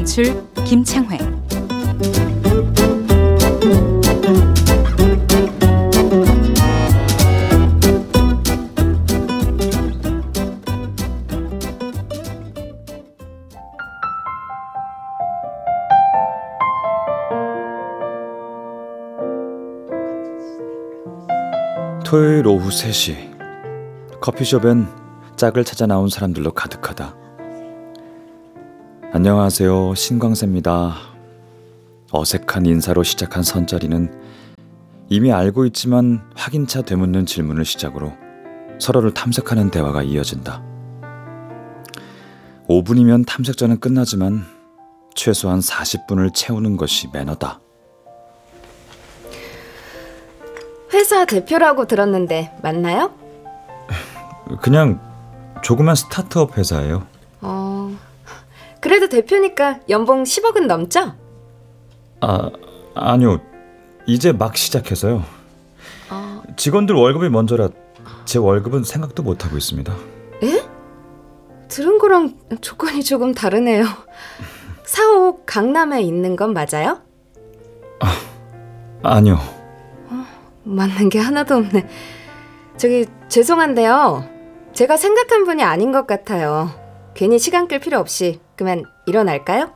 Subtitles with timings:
[0.00, 1.18] 연출 김창회
[22.06, 24.88] 토요일 오후 3시 커피숍엔
[25.36, 27.29] 짝을 찾아 나온 사람들로 가득하다.
[29.12, 29.96] 안녕하세요.
[29.96, 30.94] 신광세입니다.
[32.12, 34.14] 어색한 인사로 시작한 선자리는
[35.08, 38.12] 이미 알고 있지만 확인차 되묻는 질문을 시작으로
[38.78, 40.62] 서로를 탐색하는 대화가 이어진다.
[42.68, 44.44] 5분이면 탐색전은 끝나지만
[45.16, 47.58] 최소한 40분을 채우는 것이 매너다.
[50.94, 53.12] 회사 대표라고 들었는데 맞나요?
[54.60, 55.00] 그냥
[55.62, 57.06] 조그만 스타트업 회사예요.
[58.80, 58.82] 어.
[58.82, 61.14] 그래도 대표니까 연봉 10억은 넘죠?
[62.22, 62.50] 아,
[62.94, 63.40] 아니요.
[64.06, 65.22] 이제 막 시작해서요.
[66.10, 66.42] 어.
[66.56, 67.68] 직원들 월급이 먼저라
[68.24, 69.92] 제 월급은 생각도 못 하고 있습니다.
[70.42, 70.62] 에?
[71.68, 73.84] 들은 거랑 조건이 조금 다르네요.
[74.84, 77.00] 사옥 강남에 있는 건 맞아요?
[79.02, 79.38] 아니요.
[80.64, 81.88] 맞는 게 하나도 없네.
[82.76, 84.28] 저기 죄송한데요.
[84.72, 86.70] 제가 생각한 분이 아닌 것 같아요.
[87.14, 89.72] 괜히 시간 끌 필요 없이 그만 일어날까요?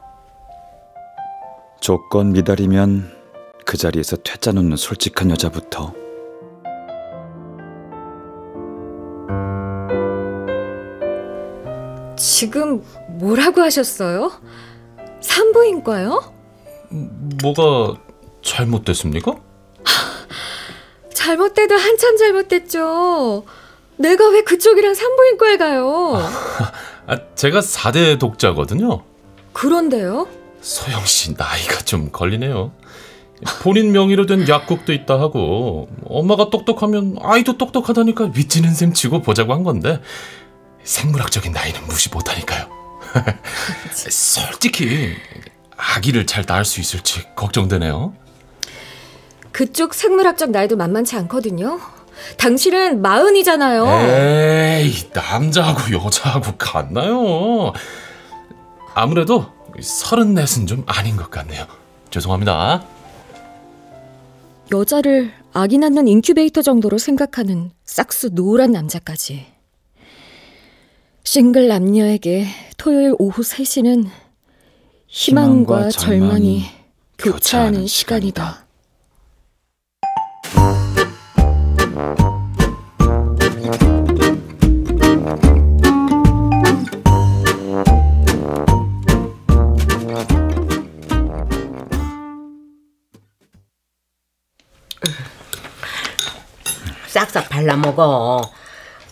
[1.80, 3.12] 조건 미달이면
[3.66, 5.92] 그 자리에서 퇴짜 놓는 솔직한 여자부터
[12.16, 14.32] 지금 뭐라고 하셨어요?
[15.20, 16.32] 산부인과요?
[17.42, 17.98] 뭐가
[18.42, 19.34] 잘못됐습니까?
[21.12, 23.44] 잘못돼도 한참 잘못됐죠.
[23.96, 26.14] 내가 왜 그쪽이랑 산부인과에 가요?
[27.06, 29.02] 아, 제가 4대 독자거든요.
[29.52, 30.26] 그런데요?
[30.60, 32.72] 소영 씨 나이가 좀 걸리네요.
[33.62, 39.64] 본인 명의로 된 약국도 있다 하고 엄마가 똑똑하면 아이도 똑똑하다니까 윗지는 셈 치고 보자고 한
[39.64, 40.00] 건데
[40.82, 42.68] 생물학적인 나이는 무시 못하니까요.
[43.92, 45.14] 솔직히
[45.76, 48.14] 아기를 잘 낳을 수 있을지 걱정되네요.
[49.52, 51.80] 그쪽 생물학적 나이도 만만치 않거든요.
[52.38, 53.86] 당신은 마흔이잖아요.
[53.86, 57.72] 에이 남자하고 여자하고 같나요?
[58.94, 59.46] 아무래도
[59.80, 61.66] 서른넷은 좀 아닌 것 같네요.
[62.10, 62.84] 죄송합니다.
[64.72, 69.46] 여자를 아기 낳는 인큐베이터 정도로 생각하는 싹수 노란 남자까지.
[71.22, 74.08] 싱글 남녀에게 토요일 오후 3시는
[75.06, 76.64] 희망과, 희망과 절망이
[77.18, 78.63] 교차하는 교차하는 시간이다.
[97.14, 98.40] 싹싹 발라 먹어.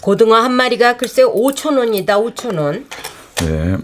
[0.00, 2.88] 고등어 한 마리가 글쎄 5천 원이다 5천 원.
[3.36, 3.76] 네.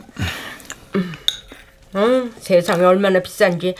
[1.95, 3.77] 응, 세상에 얼마나 비싼지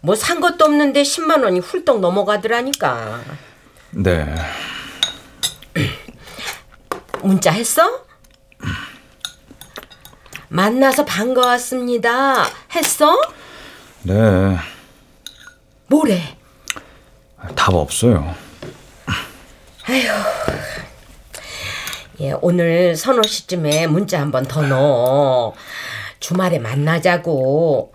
[0.00, 3.20] 뭐 산 것도 없는데 10만 원이 훌떡 넘어가더라니까.
[3.90, 4.32] 네.
[7.24, 8.04] 문자 했어?
[10.48, 12.46] 만나서 반가웠습니다.
[12.76, 13.20] 했어?
[14.02, 14.56] 네.
[15.88, 16.36] 뭐래?
[17.56, 18.32] 답 없어요.
[22.20, 25.54] 예, 오늘 서너 시쯤에 문자 한 번 더 넣어.
[26.20, 27.92] 주말에 만나자고.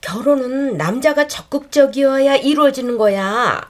[0.00, 3.60] 결혼은 남자가 적극적이어야 이루어지는 거야.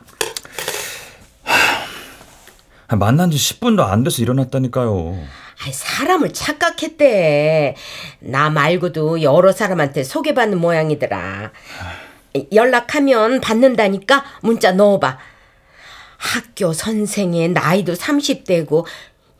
[2.89, 5.17] 만난 지 10분도 안 돼서 일어났다니까요.
[5.65, 7.77] 아이, 사람을 착각했대.
[8.21, 11.53] 나 말고도 여러 사람한테 소개받는 모양이더라.
[12.53, 15.19] 연락하면 받는다니까 문자 넣어봐.
[16.23, 18.85] 학교 선생의 나이도 30대고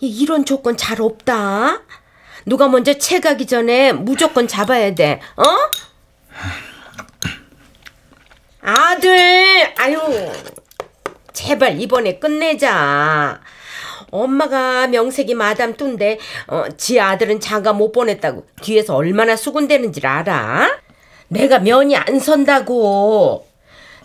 [0.01, 1.81] 이런 조건 잘 없다.
[2.45, 5.21] 누가 먼저 채가기 전에 무조건 잡아야 돼.
[5.37, 5.45] 어?
[8.61, 10.01] 아들, 아유,
[11.33, 13.41] 제발 이번에 끝내자.
[14.11, 16.19] 엄마가 명색이 마담 뚱데
[16.49, 20.69] 어, 지 아들은 장가 못 보냈다고 뒤에서 얼마나 수군대는지 알아?
[21.29, 23.47] 내가 면이 안 선다고.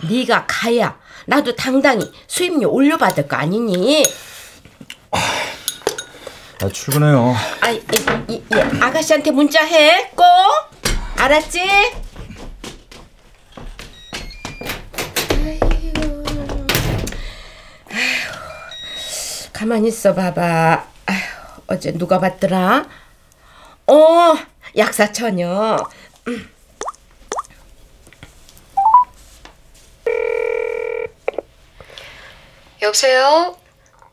[0.09, 0.97] 네가 가야
[1.27, 4.01] 나도 당당히 수입료 올려받을 거 아니니?
[5.11, 5.19] 아,
[6.59, 7.35] 나 출근해요.
[7.59, 7.83] 아, 이,
[8.29, 8.43] 이, 이,
[8.81, 10.25] 아가씨한테 문자해 꼭
[11.17, 11.61] 알았지?
[19.51, 20.87] 가만히 있어 봐봐.
[21.67, 22.85] 어제 누가 봤더라?
[23.87, 24.35] 어,
[24.77, 25.77] 약사처녀.
[26.29, 26.56] 음.
[32.81, 33.57] 여보세요?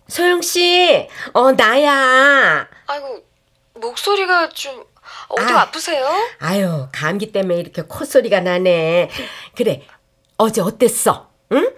[0.08, 2.68] 소영 씨, 어 나야.
[2.86, 3.24] 아이고
[3.74, 4.84] 목소리가 좀
[5.28, 5.62] 어디 아.
[5.62, 6.08] 아프세요?
[6.40, 9.10] 아유, 감기 때문에 이렇게 콧소리가 나네.
[9.56, 9.86] 그래,
[10.36, 11.30] 어제 어땠어?
[11.52, 11.74] 응?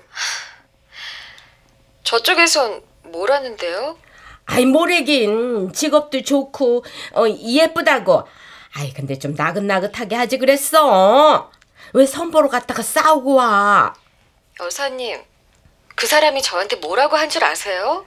[2.05, 3.99] 저쪽에선 뭐라는데요?
[4.47, 6.85] 아이 모래긴 직업도 좋고
[7.15, 8.27] 어 예쁘다고.
[8.75, 11.51] 아이 근데 좀 나긋나긋하게 하지 그랬어.
[11.95, 13.95] 왜 선보러 갔다가 싸우고 와?
[14.61, 15.21] 여사님
[15.97, 18.07] 그 사람이 저한테 뭐라고 한 줄 아세요?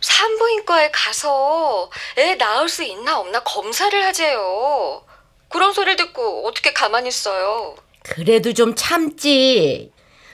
[0.00, 5.04] 산부인과에 가서 애 낳을 수 있나 없나 검사를 하재요.
[5.48, 7.76] 그런 소리를 듣고 어떻게 가만히 있어요?
[8.02, 9.92] 그래도 좀 참지.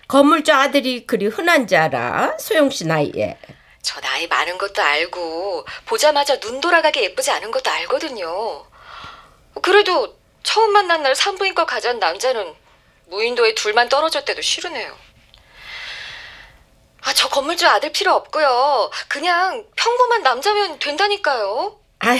[0.08, 2.36] 건물주 아들이 그리 흔한 줄 알아?
[2.38, 3.36] 소영 씨 나이에.
[3.82, 8.66] 저 나이 많은 것도 알고 보자마자 눈 돌아가게 예쁘지 않은 것도 알거든요.
[9.62, 12.54] 그래도 처음 만난 날 산부인과 가자는 남자는
[13.06, 14.96] 무인도에 둘만 떨어졌대도 싫으네요.
[17.06, 18.90] 아, 저 건물주 아들 필요 없고요.
[19.06, 21.78] 그냥 평범한 남자면 된다니까요.
[22.00, 22.18] 아휴,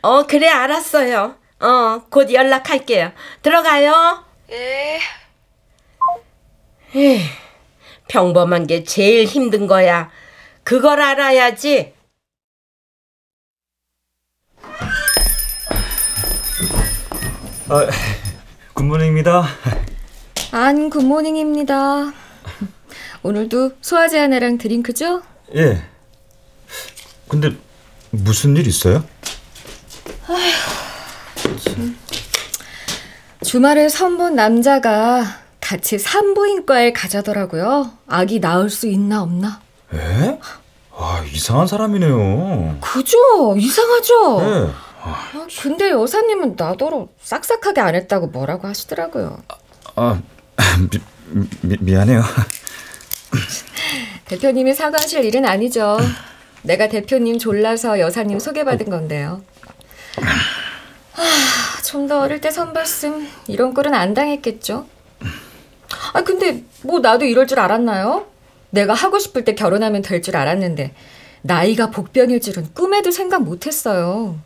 [0.00, 1.36] 어 그래 알았어요.
[1.60, 3.12] 어, 곧 연락할게요.
[3.42, 4.24] 들어가요.
[4.50, 4.98] 예.
[6.96, 7.20] 에휴,
[8.08, 10.10] 평범한 게 제일 힘든 거야.
[10.62, 11.92] 그걸 알아야지.
[17.68, 17.88] 아,
[18.72, 19.44] good morning입니다.
[20.52, 22.23] 안 good morning입니다.
[23.34, 25.22] 오늘도 소화제 하나랑 드링크죠?
[25.56, 25.82] 예.
[27.26, 27.56] 근데
[28.10, 29.02] 무슨 일 있어요?
[33.42, 35.24] 주말에 선본 남자가
[35.58, 37.92] 같이 산부인과에 가자더라고요.
[38.06, 39.62] 아기 낳을 수 있나 없나?
[39.94, 40.38] 에?
[40.94, 42.76] 아, 이상한 사람이네요.
[42.82, 43.56] 그죠?
[43.56, 44.40] 이상하죠?
[44.40, 44.70] 네.
[45.02, 45.30] 아,
[45.62, 49.38] 근데 여사님은 나더러 싹싹하게 안 했다고 뭐라고 하시더라고요.
[49.96, 50.20] 아,
[50.90, 50.98] 미,
[51.62, 52.22] 미, 미안해요.
[54.26, 55.96] 대표님이 사과하실 일은 아니죠.
[56.62, 59.42] 내가 대표님 졸라서 여사님 소개받은 건데요.
[61.16, 64.86] 아, 좀 더 어릴 때 선봤음 이런 꼴은 안 당했겠죠.
[66.12, 68.26] 아 근데 뭐 나도 이럴 줄 알았나요?
[68.70, 70.92] 내가 하고 싶을 때 결혼하면 될 줄 알았는데
[71.42, 74.38] 나이가 복병일 줄은 꿈에도 생각 못했어요.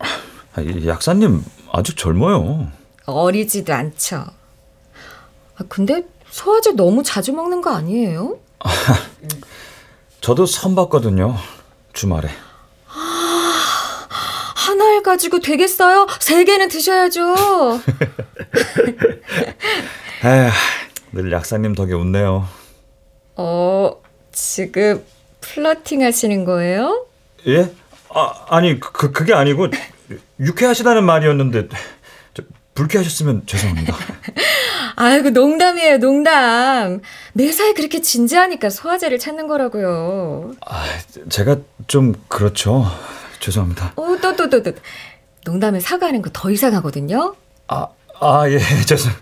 [0.54, 1.42] 아, 이 약사님
[1.72, 2.68] 아직 젊어요.
[3.06, 4.26] 어리지도 않죠.
[5.56, 8.38] 아, 근데 소화제 너무 자주 먹는 거 아니에요?
[10.20, 11.36] 저도 선 봤거든요.
[11.92, 12.28] 주말에.
[14.54, 16.06] 하나를 가지고 되겠어요?
[16.20, 17.34] 세 개는 드셔야죠.
[20.24, 20.50] 에휴,
[21.12, 22.46] 늘 약사님 덕에 웃네요.
[23.36, 24.02] 어,
[24.32, 25.04] 지금
[25.40, 27.06] 플러팅 하시는 거예요?
[27.46, 27.72] 예?
[28.10, 29.68] 아, 아니 그 그게 아니고
[30.40, 31.68] 유쾌하시다는 말이었는데
[32.34, 32.42] 저,
[32.74, 33.94] 불쾌하셨으면 죄송합니다.
[35.00, 37.00] 아이고, 농담이에요, 농담.
[37.32, 40.54] 매사에 그렇게 진지하니까 소화제를 찾는 거라고요.
[40.66, 40.84] 아,
[41.28, 42.84] 제가 좀 그렇죠.
[43.38, 43.92] 죄송합니다.
[43.94, 44.72] 어, 또, 또, 또, 또.
[45.44, 47.36] 농담에 사과하는 거 더 이상하거든요?
[47.68, 47.86] 아,
[48.20, 49.12] 아 예, 죄송.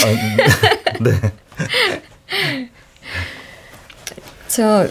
[0.00, 0.04] 아,
[1.00, 2.70] 네.
[4.48, 4.88] 저,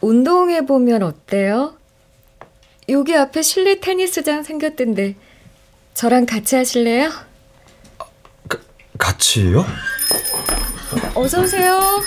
[0.00, 1.74] 운동해보면 어때요?
[2.88, 5.14] 여기 앞에 실내 테니스장 생겼던데,
[5.92, 7.10] 저랑 같이 하실래요?
[8.98, 9.64] 같이요?
[11.14, 12.02] 어서 오세요.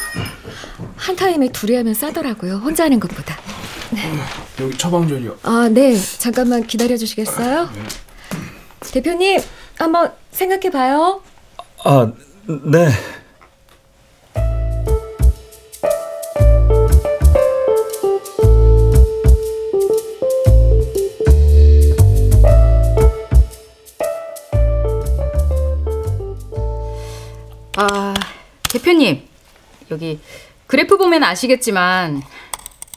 [0.96, 2.58] 한 타임에 둘이 하면 싸더라고요.
[2.58, 3.38] 혼자 하는 것보다.
[4.60, 5.38] 여기 처방전이요.
[5.44, 5.96] 아, 네.
[6.17, 7.70] 잠깐만 기다려 주시겠어요?
[8.91, 9.41] 대표님,
[9.77, 11.22] 한번 생각해 봐요.
[11.84, 12.12] 아,
[12.48, 12.89] 네.
[29.98, 30.20] 여기
[30.68, 32.22] 그래프 보면 아시겠지만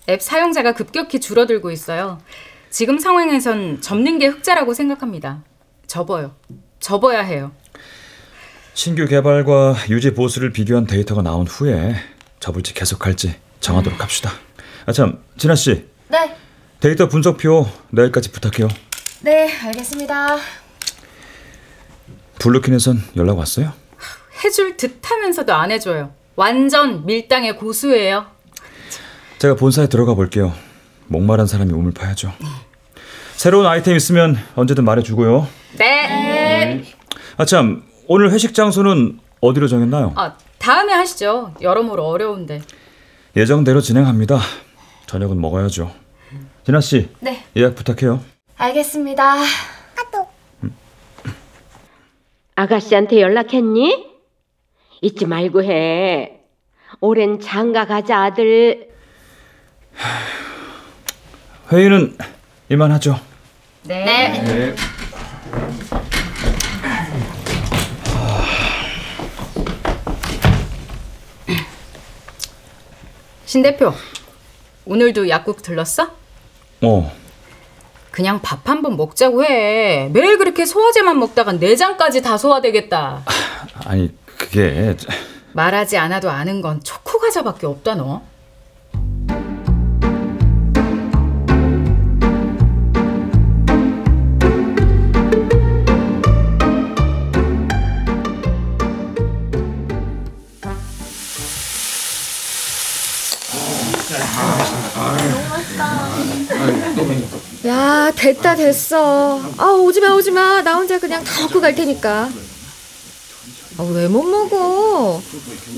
[0.09, 2.21] 앱 사용자가 급격히 줄어들고 있어요.
[2.69, 5.43] 지금 상황에선 접는 게 흑자라고 생각합니다.
[5.87, 6.37] 접어요.
[6.79, 7.53] 접어야 해요.
[8.75, 11.97] 신규 개발과 유지 보수를 비교한 데이터가 나온 후에
[12.39, 14.31] 접을지 계속할지 정하도록 합시다.
[14.87, 15.87] 아 참, 진아 씨.
[16.09, 16.37] 네.
[16.81, 18.69] 데이터 분석표 내일까지 부탁해요.
[19.23, 20.39] 네, 알겠습니다.
[22.39, 23.73] 블루킨에선 연락 왔어요?
[24.45, 26.20] 해줄 듯 하면서도 안 해줘요.
[26.41, 28.25] 완전 밀당의 고수예요.
[29.37, 30.55] 제가 본사에 들어가 볼게요.
[31.07, 32.33] 목마른 사람이 우물 파야죠.
[33.37, 35.47] 새로운 아이템 있으면 언제든 말해주고요.
[35.77, 36.83] 네.
[37.37, 40.15] 아 참, 오늘 회식 장소는 어디로 정했나요?
[40.17, 41.57] 아, 다음에 하시죠.
[41.61, 42.63] 여러모로 어려운데.
[43.37, 44.39] 예정대로 진행합니다.
[45.09, 45.93] 저녁은 먹어야죠.
[46.65, 47.11] 진아 씨.
[47.21, 47.45] 네.
[47.55, 48.25] 예약 부탁해요.
[48.57, 49.35] 알겠습니다.
[52.57, 54.10] 아가씨한테 연락했니?
[55.03, 56.41] 잊지 말고 해.
[57.01, 58.89] 오랜 장가 가자 아들.
[61.73, 62.17] 회의는
[62.69, 63.19] 이만하죠.
[63.85, 64.75] 네.
[73.47, 73.93] 신 대표,
[74.85, 76.11] 오늘도 약국 들렀어?
[76.83, 77.13] 어.
[78.11, 80.09] 그냥 밥 한 번 먹자고 해.
[80.13, 83.23] 매일 그렇게 소화제만 먹다가 내장까지 다 소화되겠다.
[83.87, 84.13] 아니
[84.51, 84.97] 그게
[85.53, 88.23] 말하지 않아도 아는 건 초코 과자밖에 없다 너.
[107.67, 109.41] 야, 됐다, 됐어.
[109.59, 110.63] 아, 오지 마, 오지 마.
[110.63, 112.29] 나 혼자 그냥 다 먹고 갈 테니까.
[113.81, 115.23] 아, 왜못 먹어?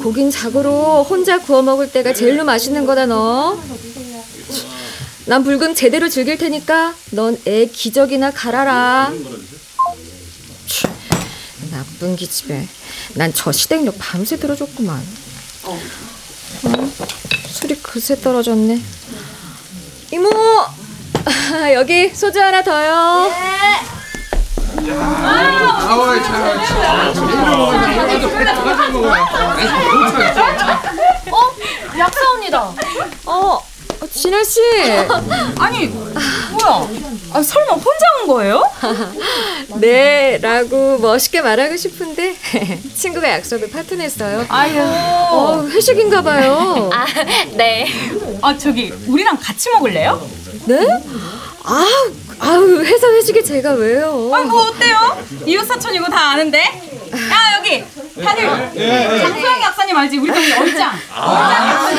[0.02, 3.56] 고긴 자고로 혼자 구워 먹을 때가 제일로 맛있는 거다, 너.
[5.26, 9.12] 난 불금 제대로 즐길 테니까 넌 애 기저귀나 갈아라.
[10.66, 10.88] 치,
[11.70, 12.66] 나쁜 기집애.
[13.14, 15.00] 난 저 시댁력 밤새 들어줬구만.
[15.66, 15.80] 어,
[17.52, 18.82] 술이 그새 떨어졌네.
[20.10, 20.28] 이모!
[21.24, 23.30] 아, 여기 소주 하나 더요.
[31.98, 32.72] 약사옵니다.
[33.26, 33.32] 어,
[34.00, 34.60] 어, 진아 씨.
[35.58, 36.14] 아니 뭐야?
[37.34, 38.62] 아, 설마 혼자 온 거예요?
[39.80, 42.36] 네라고 멋있게 말하고 싶은데
[42.94, 44.46] 친구가 약속을 파토냈어요.
[44.48, 44.80] 아유.
[44.80, 46.90] 어, 회식인가 봐요.
[46.92, 47.06] 아,
[47.52, 47.86] 네.
[48.42, 50.20] 아 저기 우리랑 같이 먹을래요?
[50.66, 50.86] 네?
[51.64, 51.86] 아,
[52.40, 54.30] 아우 회사 회식에 제가 왜요?
[54.34, 55.24] 아 뭐 어때요?
[55.46, 56.58] 이웃 사촌이고 다 아는데.
[56.60, 57.84] 야 여기
[58.24, 60.18] 다들 장소영 약사님 알지?
[60.18, 60.92] 우리 동네 얼짱.
[61.10, 61.90] 아,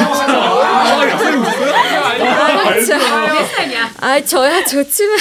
[2.86, 3.02] 참.
[4.02, 5.18] 아, 저야 좋지만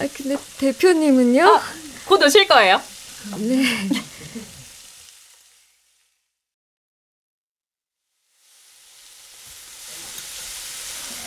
[0.00, 1.60] 아 근데 대표님은요?
[2.06, 2.80] 곧 오실 거예요.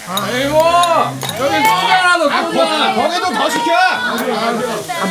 [0.09, 1.13] 아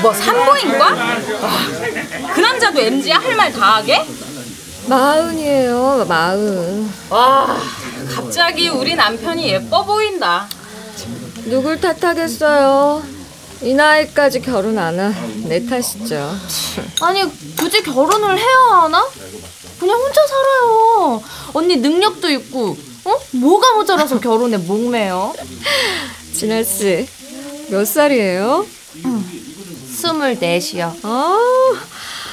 [0.03, 0.87] 뭐 산부인과?
[0.89, 1.17] 아,
[2.35, 4.05] 그 남자도 MG야 할 말 다 하게?
[4.87, 6.91] 마흔이에요, 마흔.
[7.11, 7.57] 와
[8.15, 10.49] 갑자기 우리 남편이 예뻐 보인다.
[11.47, 13.03] 누굴 탓하겠어요?
[13.63, 15.15] 이 나이까지 결혼 안 한
[15.49, 16.35] 내 탓이죠.
[17.03, 17.23] 아니,
[17.57, 19.07] 굳이 결혼을 해야 하나?
[19.81, 21.23] 그냥 혼자 살아요.
[21.55, 23.21] 언니 능력도 있고, 어?
[23.33, 25.35] 뭐가 모자라서 결혼에 목매요?
[26.35, 27.07] 진아 씨,
[27.71, 28.67] 몇 살이에요?
[29.95, 30.97] 스물넷이요.
[31.03, 31.39] 아,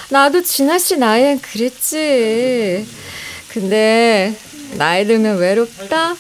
[0.10, 2.86] 나도 진아 씨 나이엔 그랬지.
[3.50, 4.38] 근데
[4.78, 6.16] 나이 들면 외롭다.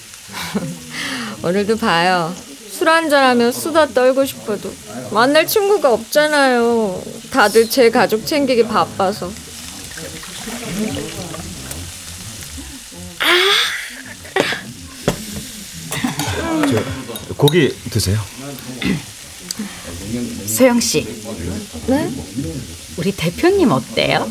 [1.43, 2.33] 오늘도 봐요.
[2.71, 4.73] 술 한잔하면 수다 떨고 싶어도
[5.11, 7.01] 만날 친구가 없잖아요.
[7.31, 9.31] 다들 제 가족 챙기기 바빠서.
[17.37, 18.17] 고기 드세요.
[20.47, 21.05] 소영 씨,
[21.87, 22.09] 네?
[22.97, 24.27] 우리 대표님 어때요?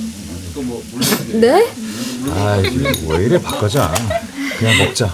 [1.33, 1.71] 네?
[2.31, 2.57] 아
[3.09, 3.93] 왜 이래 바꿔자.
[4.59, 5.07] 그냥 먹자.
[5.07, 5.11] 어?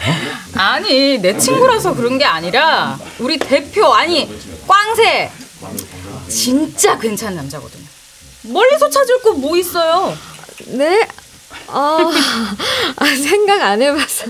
[0.54, 4.28] 아니 내 친구라서 그런 게 아니라 우리 대표 아니
[4.68, 5.30] 꽝새
[6.28, 7.84] 진짜 괜찮은 남자거든요.
[8.42, 10.16] 멀리서 찾을 거 뭐 있어요?
[10.66, 11.06] 네?
[11.72, 12.10] 어,
[12.96, 14.24] 아, 생각 안 해봐서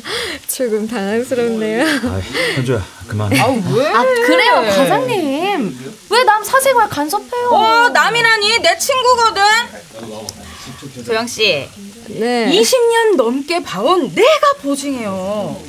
[0.48, 1.84] 조금 당황스럽네요.
[1.84, 2.20] 아,
[2.56, 3.32] 현주야 그만.
[3.38, 3.86] 아 왜?
[3.88, 5.94] 아, 그래요, 과장님.
[6.10, 7.48] 왜 남 사생활 간섭해요?
[7.50, 9.42] 어 남이라니 내 친구거든.
[11.04, 11.68] 소영 씨,
[12.08, 12.50] 네.
[12.52, 15.60] 20년 넘게 봐온 내가 보증해요.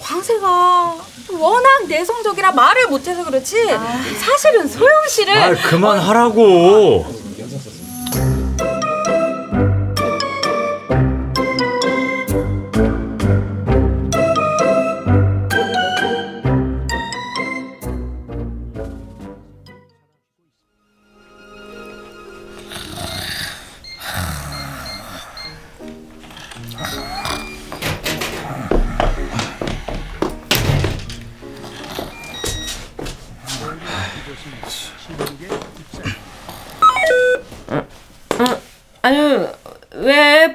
[0.00, 0.96] 광세가
[1.32, 3.56] 워낙 내성적이라 말을 못해서 그렇지
[4.18, 7.23] 사실은 소영 씨를 아 그만하라고.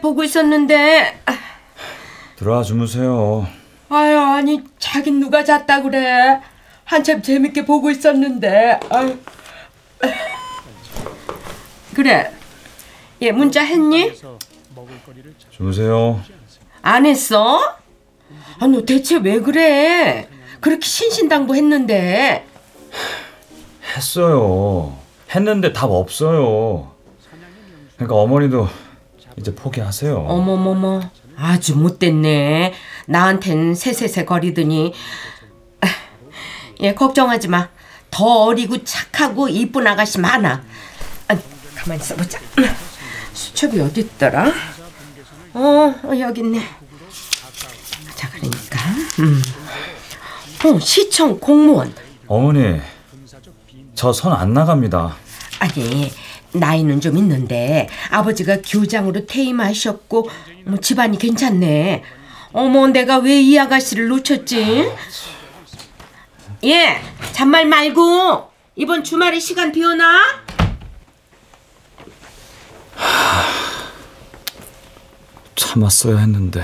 [0.01, 1.21] 보고 있었는데?
[2.37, 3.47] 들어와 주무세요.
[3.89, 6.39] 아유 아니 자긴 누가 잤다 그래
[6.85, 9.17] 한참 재밌게 보고 있었는데 아유.
[11.95, 12.31] 그래
[13.21, 14.11] 얘 문자 했니?
[15.49, 16.21] 주무세요.
[16.81, 17.59] 안 했어?
[18.59, 20.27] 아 너 대체 왜 그래
[20.61, 22.45] 그렇게 신신당부 했는데
[23.95, 24.97] 했어요.
[25.33, 26.91] 했는데 답 없어요.
[27.95, 28.67] 그러니까 어머니도
[29.39, 30.17] 이제 포기하세요.
[30.17, 31.01] 어머머머.
[31.37, 32.73] 아주 못됐네.
[33.07, 34.93] 나한텐 새새새 거리더니.
[35.81, 35.87] 아,
[36.81, 37.69] 얘 걱정하지 마
[38.11, 40.63] 더 어리고 착하고 이쁜 아가씨 많아.
[41.27, 41.37] 아,
[41.75, 42.39] 가만히 있어보자.
[43.33, 44.51] 수첩이 어디 있더라?
[45.53, 46.59] 어, 어 여기 있네.
[48.15, 48.79] 자 그러니까.
[49.19, 49.41] 음.
[50.65, 51.93] 어 시청 공무원.
[52.27, 52.81] 어머니,
[53.95, 55.15] 저 선 안 나갑니다.
[55.59, 56.11] 아니
[56.53, 60.29] 나이는 좀 있는데 아버지가 교장으로 퇴임하셨고
[60.65, 62.03] 뭐 집안이 괜찮네.
[62.51, 64.91] 어머 내가 왜 이 아가씨를 놓쳤지?
[66.65, 67.01] 예
[67.31, 70.43] 잔말 말고 이번 주말에 시간 비어나?
[75.55, 76.63] 참았어야 했는데.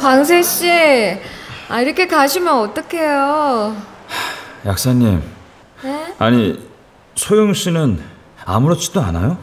[0.00, 0.66] 광세 씨,
[1.72, 3.74] 아 이렇게 가시면 어떡해요?
[4.66, 5.22] 약사님,
[5.82, 6.14] 네?
[6.18, 6.68] 아니
[7.14, 7.98] 소영 씨는
[8.44, 9.38] 아무렇지도 않아요?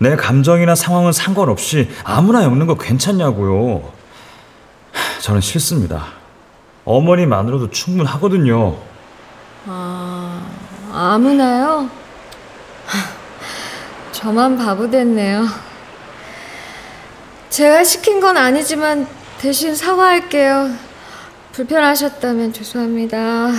[0.00, 3.92] 내 감정이나 상황은 상관없이 아무나 엮는 거 괜찮냐고요.
[5.20, 6.06] 저는 싫습니다.
[6.84, 8.76] 어머니만으로도 충분하거든요.
[9.68, 10.42] 아,
[10.92, 11.88] 아무나요?
[12.84, 15.46] 하, 저만 바보 됐네요.
[17.48, 19.06] 제가 시킨 건 아니지만
[19.38, 20.87] 대신 사과할게요.
[21.58, 23.50] 불편하셨다면 죄송합니다.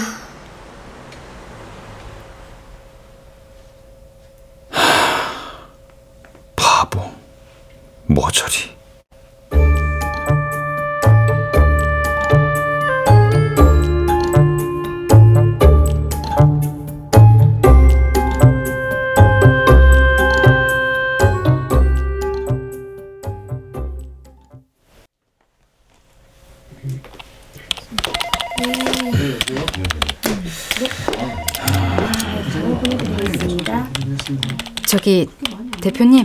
[6.55, 7.11] 바보.
[8.05, 8.78] 모조리.
[35.09, 35.27] 저기
[35.81, 36.23] 대표님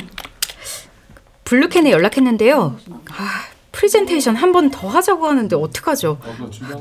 [1.44, 2.76] 블루캔에 연락했는데요.
[3.12, 6.18] 아, 프레젠테이션 한 번 더 하자고 하는데 어떡하죠?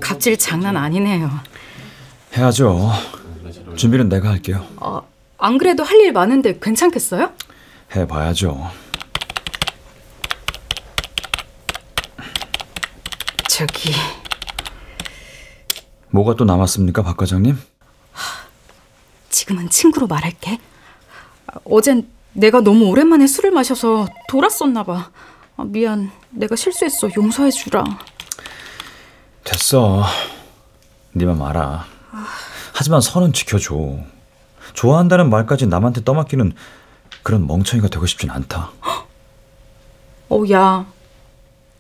[0.01, 1.29] 갑질 장난 아니네요.
[2.35, 2.91] 해야죠.
[3.77, 4.65] 준비는 내가 할게요.
[4.81, 5.01] 아,
[5.37, 7.31] 안 그래도 할 일 많은데 괜찮겠어요?
[7.95, 8.69] 해봐야죠.
[13.47, 13.93] 저기
[16.09, 17.57] 뭐가 또 남았습니까, 박 과장님?
[19.29, 20.59] 지금은 친구로 말할게.
[21.53, 25.11] 아, 어젠 내가 너무 오랜만에 술을 마셔서 돌았었나 봐.
[25.55, 26.11] 아, 미안.
[26.31, 27.09] 내가 실수했어.
[27.15, 27.83] 용서해 주라.
[29.43, 30.03] 됐어.
[31.11, 31.85] 네맘 알아.
[32.73, 33.75] 하지만 선은 지켜줘.
[34.73, 36.53] 좋아한다는 말까지 남한테 떠맡기는
[37.21, 38.71] 그런 멍청이가 되고 싶진 않다.
[40.29, 40.85] 어, 야.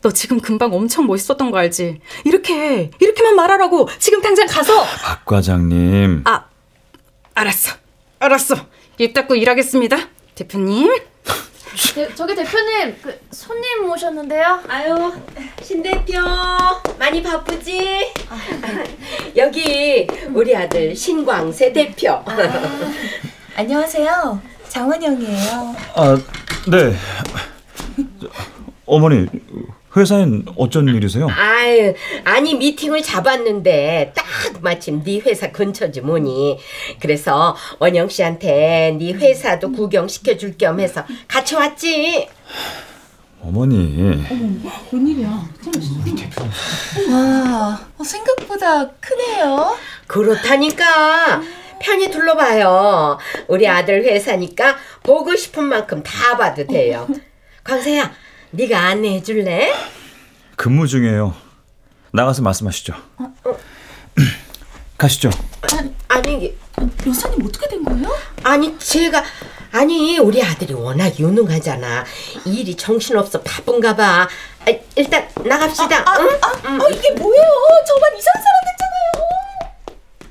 [0.01, 2.01] 너 지금 금방 엄청 멋있었던 거 알지?
[2.25, 3.87] 이렇게 이렇게만 말하라고.
[3.99, 4.83] 지금 당장 가서.
[5.01, 6.23] 박 과장님.
[6.25, 6.45] 아,
[7.33, 7.75] 알았어.
[8.19, 8.55] 알았어.
[8.99, 9.97] 입 닫고 일하겠습니다.
[10.35, 10.93] 대표님.
[11.95, 14.61] 네, 저기 대표님 그 손님 오셨는데요.
[14.67, 15.11] 아유
[15.61, 16.19] 신 대표
[16.99, 18.13] 많이 바쁘지?
[19.35, 22.23] 여기 우리 아들 신광세 대표.
[23.55, 24.41] 안녕하세요.
[24.69, 25.75] 장원영이에요.
[25.95, 26.17] 아,
[26.69, 26.95] 네.
[28.19, 28.27] 저,
[28.85, 29.27] 어머니,
[29.95, 31.27] 회사엔 어쩐 일이세요?
[31.29, 34.25] 아유, 아니 미팅을 잡았는데 딱
[34.61, 36.59] 마침 네 회사 근처지 뭐니.
[36.99, 42.27] 그래서 원영 씨한테 네 회사도 구경시켜 줄 겸 해서 같이 왔지.
[43.41, 44.23] 어머니.
[47.11, 49.75] 와, 어, 생각보다 크네요.
[50.07, 51.41] 그렇다니까.
[51.81, 53.17] 편히 둘러봐요.
[53.47, 57.05] 우리 아들 회사니까 보고 싶은 만큼 다 봐도 돼요.
[57.65, 58.09] 광세야,
[58.55, 59.73] 네가 안내해 줄래?
[60.55, 61.33] 근무 중이에요.
[62.11, 62.93] 나가서 말씀하시죠.
[64.97, 65.31] 가시죠.
[66.07, 66.55] 아니,
[67.07, 68.15] 여사님 어떻게 된 거예요?
[68.43, 69.23] 아니 제가
[69.71, 72.05] 아니 우리 아들이 워낙 유능하잖아.
[72.45, 74.27] 일이 정신없어 바쁜가 봐.
[74.59, 75.97] 아, 일단 나갑시다.
[76.19, 76.29] 응?
[76.41, 77.49] 아, 어, 이게 뭐예요?
[77.87, 80.23] 저만 이상한 사람 됐잖아요.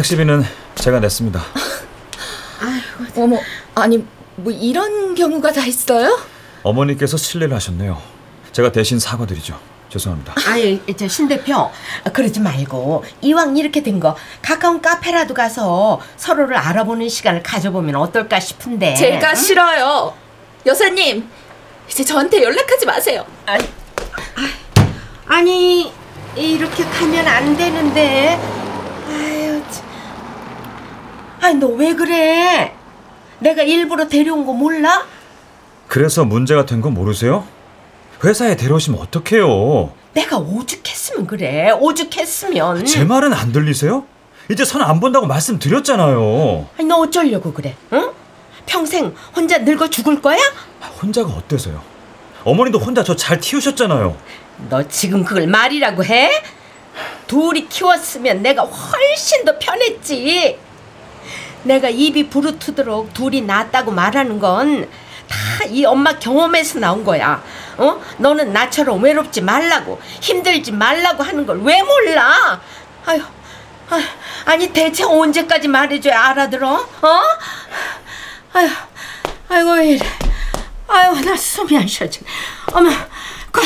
[0.00, 1.42] 택시비는 제가 냈습니다.
[3.16, 3.38] 어머,
[3.74, 4.04] 아니
[4.36, 6.18] 뭐 이런 경우가 다 있어요?
[6.62, 8.00] 어머니께서 실례를 하셨네요.
[8.52, 9.58] 제가 대신 사과드리죠.
[9.88, 10.34] 죄송합니다.
[10.48, 11.70] 아유, 저신 대표
[12.12, 18.94] 그러지 말고 이왕 이렇게 된 거 가까운 카페라도 가서 서로를 알아보는 시간을 가져보면 어떨까 싶은데.
[18.96, 19.34] 제가 응?
[19.34, 20.12] 싫어요.
[20.66, 21.26] 여사님,
[21.88, 23.24] 이제 저한테 연락하지 마세요.
[23.46, 23.64] 아니,
[25.26, 25.90] 아니
[26.36, 28.38] 이렇게 가면 안 되는데.
[31.46, 32.72] 아니 너 왜 그래?
[33.38, 35.06] 내가 일부러 데려온 거 몰라?
[35.86, 37.46] 그래서 문제가 된건 모르세요?
[38.24, 39.92] 회사에 데려오시면 어떡해요?
[40.14, 41.70] 내가 오죽했으면 그래.
[41.70, 42.84] 오죽했으면.
[42.86, 44.04] 제 말은 안 들리세요?
[44.50, 46.66] 이제 선 안 본다고 말씀드렸잖아요.
[46.78, 47.76] 아니 너 어쩌려고 그래?
[47.92, 48.10] 응?
[48.64, 50.38] 평생 혼자 늙어 죽을 거야?
[51.00, 51.80] 혼자가 어때서요?
[52.42, 54.16] 어머니도 혼자 저 잘 키우셨잖아요.
[54.68, 56.30] 너 지금 그걸 말이라고 해?
[57.28, 60.58] 둘이 키웠으면 내가 훨씬 더 편했지.
[61.66, 64.88] 내가 입이 부르트도록 둘이 낫다고 말하는 건
[65.28, 67.42] 다 이 엄마 경험에서 나온 거야.
[67.78, 68.00] 어?
[68.18, 72.60] 너는 나처럼 외롭지 말라고 힘들지 말라고 하는 걸 왜 몰라?
[73.04, 73.20] 아유,
[73.90, 74.00] 아,
[74.44, 76.74] 아니 대체 언제까지 말해줘야 알아들어?
[76.74, 77.20] 어?
[78.52, 78.68] 아유,
[79.48, 80.06] 아이고 왜 이래.
[80.86, 82.20] 아유 나 숨이 안 쉬어져.
[82.72, 82.88] 어머,
[83.50, 83.64] 광,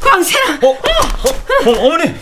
[0.00, 0.58] 광세라.
[0.62, 0.68] 어?
[0.68, 1.70] 어?
[1.70, 2.14] 어 어머니!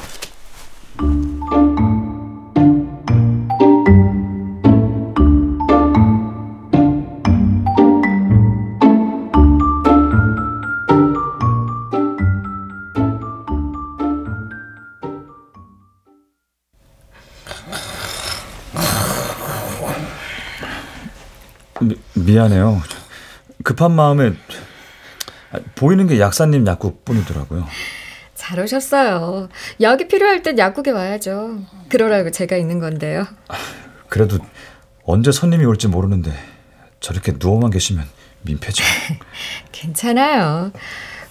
[22.39, 22.81] 미, 미안해요.
[23.65, 24.33] 급한 마음에
[25.75, 27.67] 보이는 게 약사님 약국뿐이더라고요.
[28.35, 29.49] 잘 오셨어요.
[29.81, 31.59] 약이 필요할 땐 약국에 와야죠.
[31.89, 33.27] 그러라고 제가 있는 건데요.
[34.09, 34.39] 그래도
[35.05, 36.33] 언제 손님이 올지 모르는데
[37.01, 38.05] 저렇게 누워만 계시면
[38.43, 38.85] 민폐죠.
[39.73, 40.71] 괜찮아요.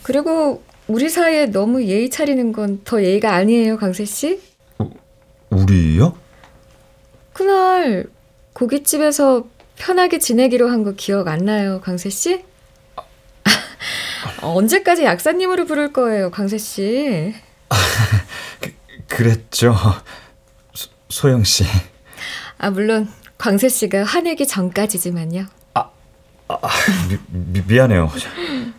[0.04, 4.42] 그리고 우리 사이에 너무 예의 차리는 건 더 예의가 아니에요, 강세 씨?
[5.50, 6.18] 우리요?
[7.34, 8.06] 그날
[8.54, 9.46] 고깃집에서
[9.78, 12.44] 편하게 지내기로 한 거 기억 안 나요, 강세 씨?
[14.42, 17.34] 언제까지 약사님으로 부를 거예요, 강세 씨?
[19.08, 19.76] 그랬죠.
[20.74, 21.64] 소, 소영 씨.
[22.58, 25.46] 아 물론 광세 씨가 화내기 전까지지만요.
[27.10, 28.12] 미, 미, 미 안해요.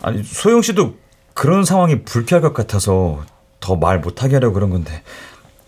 [0.02, 0.96] 아니 소영 씨도
[1.34, 3.24] 그런 상황이 불쾌할 것 같아서
[3.60, 5.02] 더 말 못하게 하려고 그런 건데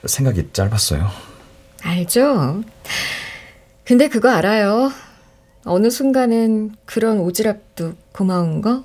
[0.05, 1.11] 생각이 짧았어요.
[1.83, 2.63] 알죠.
[3.85, 4.93] 근데 그거 알아요.
[5.65, 8.83] 어느 순간은 그런 오지랖도 고마운 거?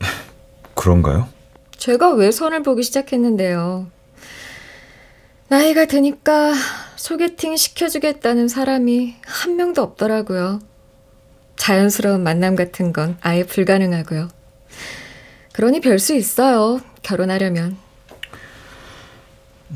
[0.74, 1.28] 그런가요?
[1.76, 3.86] 제가 왜 선을 보기 시작했는데요.
[5.48, 6.54] 나이가 드니까
[6.96, 10.60] 소개팅 시켜주겠다는 사람이 한 명도 없더라고요.
[11.56, 14.28] 자연스러운 만남 같은 건 아예 불가능하고요.
[15.52, 16.80] 그러니 별 수 있어요.
[17.02, 17.76] 결혼하려면.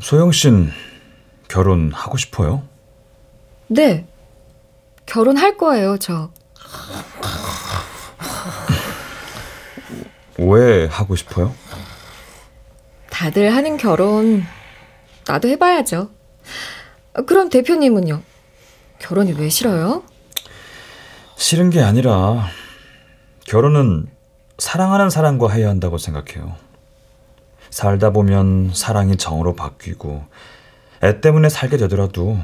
[0.00, 0.70] 소영 씨는
[1.48, 2.62] 결혼하고 싶어요?
[3.68, 4.06] 네.
[5.06, 6.30] 결혼할 거예요, 저.
[10.38, 11.54] 왜 하고 싶어요?
[13.10, 14.44] 다들 하는 결혼
[15.26, 16.10] 나도 해봐야죠.
[17.14, 18.22] 아, 그럼 대표님은요?
[19.00, 20.04] 결혼이 왜 싫어요?
[21.36, 22.46] 싫은 게 아니라
[23.46, 24.08] 결혼은
[24.58, 26.56] 사랑하는 사람과 해야 한다고 생각해요.
[27.70, 30.24] 살다 보면 사랑이 정으로 바뀌고
[31.02, 32.38] 애 때문에 살게 되더라도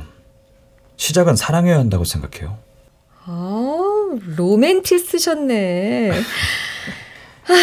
[0.96, 2.56] 시작은 사랑해야 한다고 생각해요.
[3.24, 3.83] 아,
[4.36, 6.10] 로맨티스셨네.
[7.48, 7.54] 아,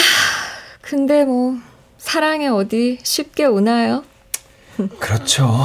[0.82, 1.58] 근데 뭐
[1.98, 4.04] 사랑에 어디 쉽게 오나요?
[5.00, 5.60] 그렇죠.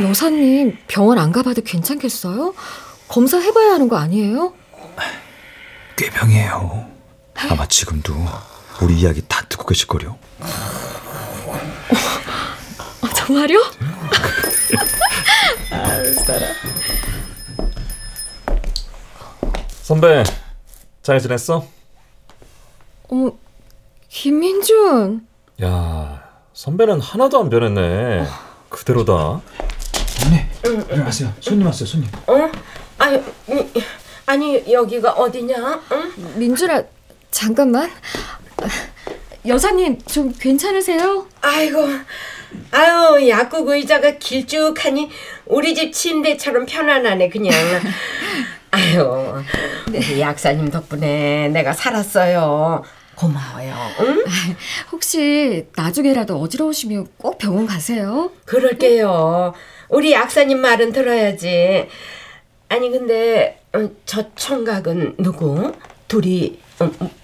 [0.00, 2.54] 여사님 병원 안 가봐도 괜찮겠어요?
[3.08, 4.54] 검사 해봐야 하는 거 아니에요?
[5.96, 6.88] 꾀병이에요.
[7.50, 8.14] 아마 지금도
[8.82, 10.16] 우리 이야기 다 듣고 계실 거요.
[13.00, 13.58] 아, 정말요?
[19.88, 20.22] 선배,
[21.00, 21.66] 잘 지냈어?
[23.08, 23.32] 어머,
[24.10, 25.26] 김민준.
[25.62, 28.26] 야, 선배는 하나도 안 변했네.
[28.68, 29.14] 그대로다.
[29.14, 31.32] 어머니, 일어나세요.
[31.40, 32.10] 손님 왔어요, 손님.
[32.26, 32.50] 어?
[32.98, 33.16] 아니,
[33.48, 33.72] 음,
[34.26, 35.82] 아니 여기가 어디냐?
[35.92, 36.12] 응?
[36.38, 36.82] 민준아,
[37.30, 37.90] 잠깐만.
[39.46, 41.26] 여사님 좀 괜찮으세요?
[41.40, 41.88] 아이고,
[42.72, 45.08] 아유 약국 의자가 길쭉하니
[45.46, 47.54] 우리 집 침대처럼 편안하네 그냥.
[48.70, 49.42] 아유,
[49.88, 52.82] 우리 약사님 덕분에 내가 살았어요.
[53.14, 53.74] 고마워요.
[54.00, 54.24] 응?
[54.92, 58.30] 혹시 나중에라도 어지러우시면 꼭 병원 가세요.
[58.44, 59.54] 그럴게요.
[59.88, 61.88] 우리 약사님 말은 들어야지.
[62.68, 65.72] 아니 근데 어, 저 총각은 누구?
[66.06, 66.60] 둘이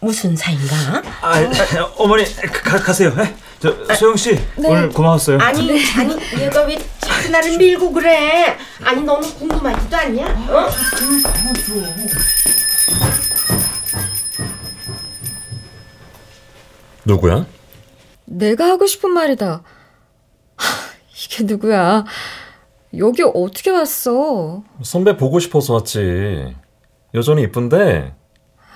[0.01, 1.03] 무슨 사인가?
[1.21, 3.15] 아, 아, 어머니 가, 가세요.
[3.19, 3.35] 예?
[3.61, 5.39] 저 소영 씨 오늘 고마웠어요.
[5.39, 5.61] 아니
[5.97, 8.57] 아니 얘가 왜 자꾸 나를 밀고 그래?
[8.83, 10.27] 아니 너는 궁금하지도 않냐?
[10.51, 10.69] 어?
[17.05, 17.47] 누구야?
[18.27, 19.63] 내가 하고 싶은 말이다.
[20.57, 20.67] 하,
[21.13, 22.05] 이게 누구야?
[22.99, 24.63] 여기 어떻게 왔어?
[24.83, 26.55] 선배 보고 싶어서 왔지.
[27.15, 28.15] 여전히 이쁜데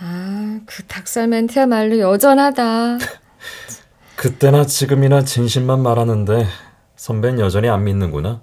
[0.00, 2.98] 아, 그 닭살 멘트야말로 여전하다.
[4.22, 6.44] 그때나 지금이나 진심만 말하는데
[6.96, 8.40] 선배는 여전히 안 믿는구나.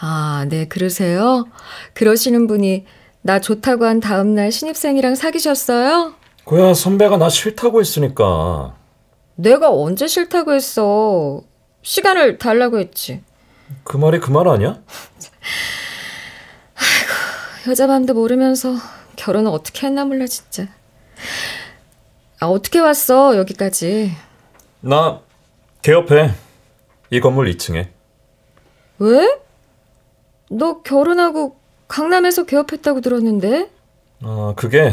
[0.00, 1.46] 아, 네, 그러세요?
[1.94, 2.86] 그러시는 분이
[3.22, 6.14] 나 좋다고 한 다음날 신입생이랑 사귀셨어요?
[6.44, 8.74] 고야 선배가 나 싫다고 했으니까
[9.36, 11.42] 내가 언제 싫다고 했어?
[11.82, 13.22] 시간을 달라고 했지.
[13.84, 14.80] 그 말이 그 말 아니야?
[17.68, 18.74] 여자 맘도 모르면서
[19.14, 20.66] 결혼을 어떻게 했나 몰라 진짜.
[22.40, 24.10] 아, 어떻게 왔어 여기까지?
[24.80, 25.20] 나
[25.82, 26.32] 개업해.
[27.10, 27.88] 이 건물 2층에.
[28.98, 29.38] 왜?
[30.50, 31.56] 너 결혼하고
[31.88, 33.70] 강남에서 개업했다고 들었는데?
[34.22, 34.92] 아 그게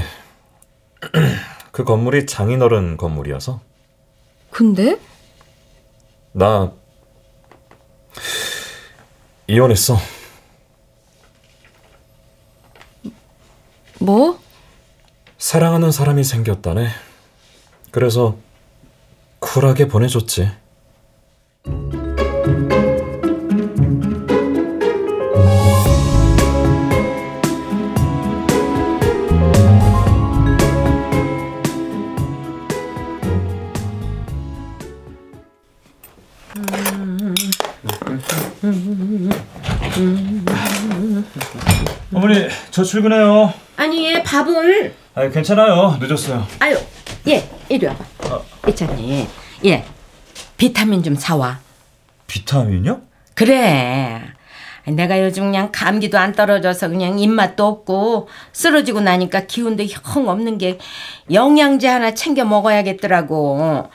[1.71, 3.62] 그 건물이 장인어른 건물이어서
[4.52, 5.00] 근데?
[6.32, 6.71] 나
[9.47, 9.97] 이혼했어.
[14.00, 14.39] 뭐?
[15.38, 16.88] 사랑하는 사람이 생겼다네.
[17.91, 18.38] 그래서
[19.53, 20.49] 쿨하게 보내줬지.
[42.13, 43.53] 어머니 저 출근해요.
[43.77, 45.97] 아니 얘 밥을 아 괜찮아요.
[46.01, 46.45] 늦었어요.
[46.60, 46.77] 아유
[47.27, 48.16] 얘 이리 와봐.
[48.69, 49.27] 있잖니
[49.65, 49.86] 얘
[50.58, 51.60] 비타민 좀 사와.
[52.27, 53.01] 비타민요?
[53.34, 54.21] 그래.
[54.86, 60.80] 내가 요즘 그냥 감기도 안 떨어져서 그냥 입맛도 없고 쓰러지고 나니까 기운도 형 없는 게
[61.32, 63.89] 영양제 하나 챙겨 먹어야겠더라고.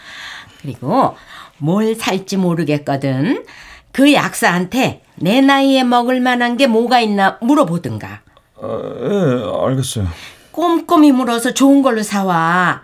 [0.61, 1.17] 그리고
[1.59, 3.45] 뭘 살지 모르겠거든.
[3.91, 8.21] 그 약사한테 내 나이에 먹을 만한 게 뭐가 있나 물어보든가.
[8.61, 10.07] 아, 예 알겠어요.
[10.53, 12.83] 꼼꼼히 물어서 좋은 걸로 사와.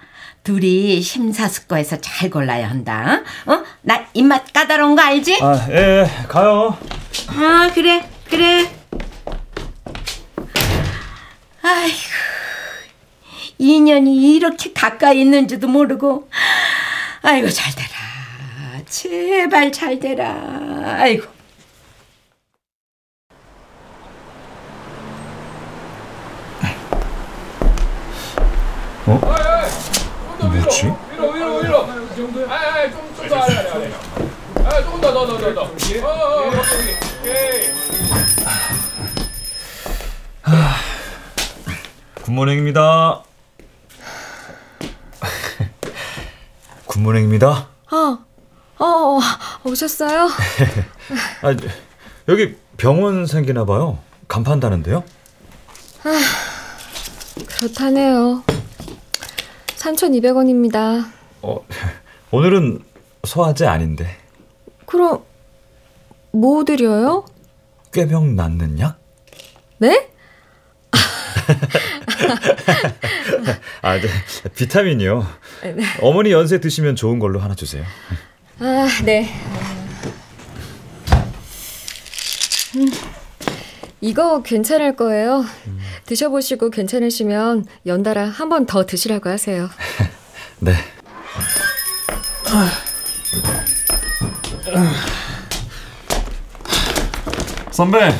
[0.49, 3.21] 둘이 심사숙고해서 잘 골라야 한다.
[3.45, 3.63] 어?
[3.83, 5.39] 나 입맛 까다로운 거 알지?
[5.43, 6.75] 아 예, 예 가요.
[7.37, 8.67] 아 그래 그래
[11.61, 11.99] 아이고
[13.59, 16.31] 인연이 이렇게 가까이 있는 지도 모르고
[17.21, 20.35] 아이고 잘 되라 제발 잘 되라
[20.97, 21.27] 아이고
[42.73, 43.23] good morning입니다.
[46.87, 47.69] good morning입니다.
[47.91, 48.19] 어,
[48.79, 49.19] 어,
[49.65, 50.29] 오셨어요?
[51.43, 51.57] 아
[52.29, 53.99] 여기 병원 생기나 봐요.
[54.29, 55.03] 간판 다는데요?
[57.47, 58.45] 그렇다네요.
[59.77, 61.11] 3,200원입니다.
[61.43, 61.65] 어
[62.31, 62.85] 오늘은
[63.25, 64.17] 소화제 아닌데
[64.87, 65.23] 그럼
[66.33, 67.25] 뭐 드려요?
[67.93, 68.99] 꾀병 낫는 약?
[69.79, 70.11] 네?
[73.83, 74.09] 아, 네.
[74.57, 75.27] 비타민이요.
[76.03, 77.85] 어머니 연세 드시면 좋은 걸로 하나 주세요.
[78.61, 79.29] 아, 네.
[82.77, 82.91] 음,
[84.01, 85.45] 이거 괜찮을 거예요.
[86.07, 89.69] 드셔보시고 괜찮으시면 연달아 한 번 더 드시라고 하세요.
[90.61, 90.75] 네.
[97.71, 98.11] 선배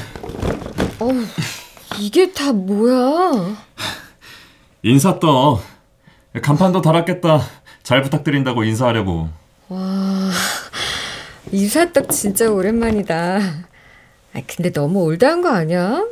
[2.01, 3.57] 이게 다 뭐야?
[4.83, 5.61] 인사 떠.
[6.41, 7.41] 간판도 달았겠다.
[7.83, 9.29] 잘 부탁드린다고 인사하려고.
[9.69, 10.31] 와,
[11.51, 13.39] 이사떡 진짜 오랜만이다.
[14.35, 16.05] 아, 근데 너무 올드한 거 아니야?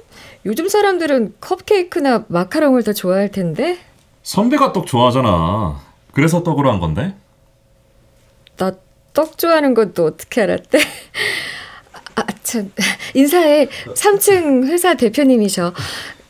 [0.44, 3.78] 요즘 사람들은 컵케이크나 마카롱을 더 좋아할 텐데.
[4.22, 5.80] 선배가 떡 좋아하잖아.
[6.12, 7.14] 그래서 떡으로 한 건데.
[8.56, 8.72] 나
[9.16, 10.78] 떡 좋아하는 것도 어떻게 알았대?
[12.16, 12.72] 아, 참.
[13.14, 13.68] 인사해.
[13.94, 15.72] 3층 회사 대표님이셔.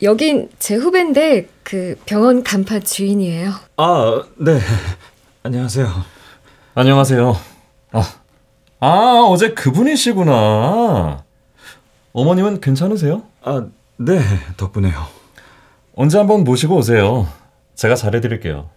[0.03, 3.53] 여긴 제 후배인데 그 병원 간판 주인이에요.
[3.77, 4.59] 아, 네.
[5.43, 5.87] 안녕하세요.
[6.75, 7.35] 안녕하세요.
[7.93, 8.13] 아,
[8.79, 11.23] 아 어제 그분이시구나.
[12.13, 13.23] 어머님은 괜찮으세요?
[13.41, 13.65] 아,
[13.97, 14.19] 네.
[14.57, 15.07] 덕분에요.
[15.95, 17.27] 언제 한번 모시고 오세요.
[17.75, 18.69] 제가 잘해드릴게요.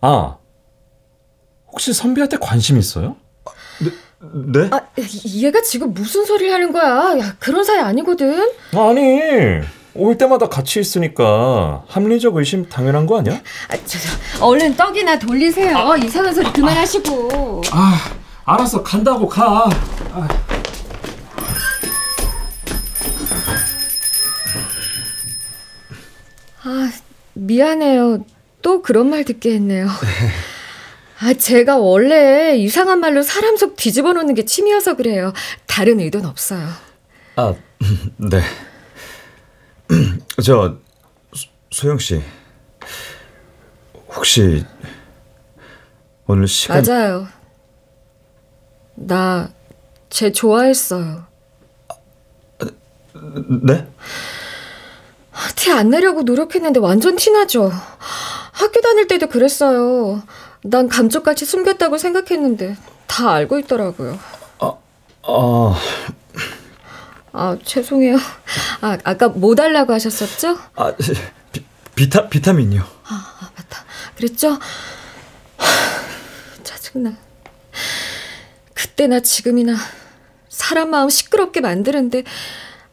[0.00, 0.36] 아,
[1.72, 3.16] 혹시 선비한테 관심 있어요?
[4.32, 4.68] 네?
[4.72, 4.80] 아,
[5.36, 7.18] 얘가 지금 무슨 소리를 하는 거야?
[7.18, 8.50] 야, 그런 사이 아니거든.
[8.74, 9.20] 아니,
[9.94, 13.34] 올 때마다 같이 있으니까 합리적 의심 당연한 거 아니야?
[13.68, 15.94] 아, 저, 저, 얼른 떡이나 돌리세요.
[16.02, 17.62] 이상한 소리 그만하시고.
[17.72, 17.98] 아,
[18.44, 18.82] 알았어.
[18.82, 19.68] 간다고 가.
[26.62, 26.90] 아,
[27.34, 28.24] 미안해요.
[28.62, 29.86] 또 그런 말 듣게 했네요.
[31.24, 35.32] 아, 제가 원래 이상한 말로 사람 속 뒤집어 놓는 게 취미여서 그래요.
[35.66, 36.68] 다른 의도는 없어요.
[37.36, 37.54] 아,
[38.18, 38.42] 네.
[40.44, 40.76] 저
[41.32, 42.20] 소- 소영 씨
[44.14, 44.64] 혹시
[46.26, 47.26] 오늘 시간 맞아요.
[48.94, 49.48] 나
[50.10, 51.26] 쟤 좋아했어요.
[53.64, 53.88] 네?
[55.56, 57.72] 티 안 내려고 노력했는데 완전 티나죠.
[58.52, 60.22] 학교 다닐 때도 그랬어요.
[60.66, 64.18] 난 감쪽같이 숨겼다고 생각했는데 다 알고 있더라고요.
[65.26, 65.74] 아,
[67.32, 68.16] 아, 죄송해요.
[68.80, 70.58] 아, 아까 뭐 달라고 하셨었죠?
[70.74, 70.94] 아
[71.52, 71.62] 비,
[71.94, 72.82] 비타 비타민이요.
[74.16, 74.52] 그랬죠?
[74.52, 74.58] 하,
[76.62, 77.14] 짜증나.
[78.72, 79.76] 그때나 지금이나
[80.48, 82.24] 사람 마음 시끄럽게 만드는데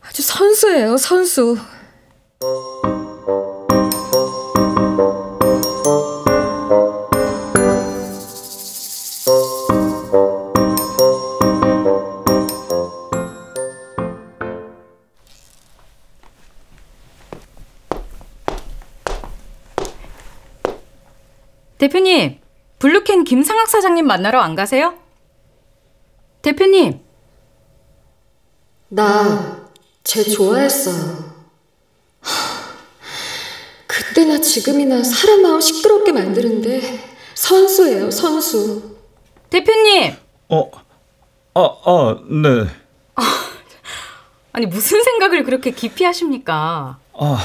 [0.01, 1.57] 아주 선수예요, 선수.
[21.91, 22.39] 대표님,
[22.77, 24.93] 블루캔 김상학 사장님 만나러 안 가세요?
[26.43, 26.99] 대표님,
[28.89, 29.61] 나
[30.03, 31.33] 쟤 좋아했어요.
[32.21, 32.31] 하,
[33.87, 36.99] 그때나 지금이나 사람 마음 시끄럽게 만드는데
[37.33, 38.97] 선수예요, 선수.
[39.49, 40.15] 대표님.
[40.49, 40.69] 어,
[41.55, 42.67] 아, 아, 네.
[44.53, 46.99] 아니 무슨 생각을 그렇게 깊이 하십니까?
[47.13, 47.37] 아,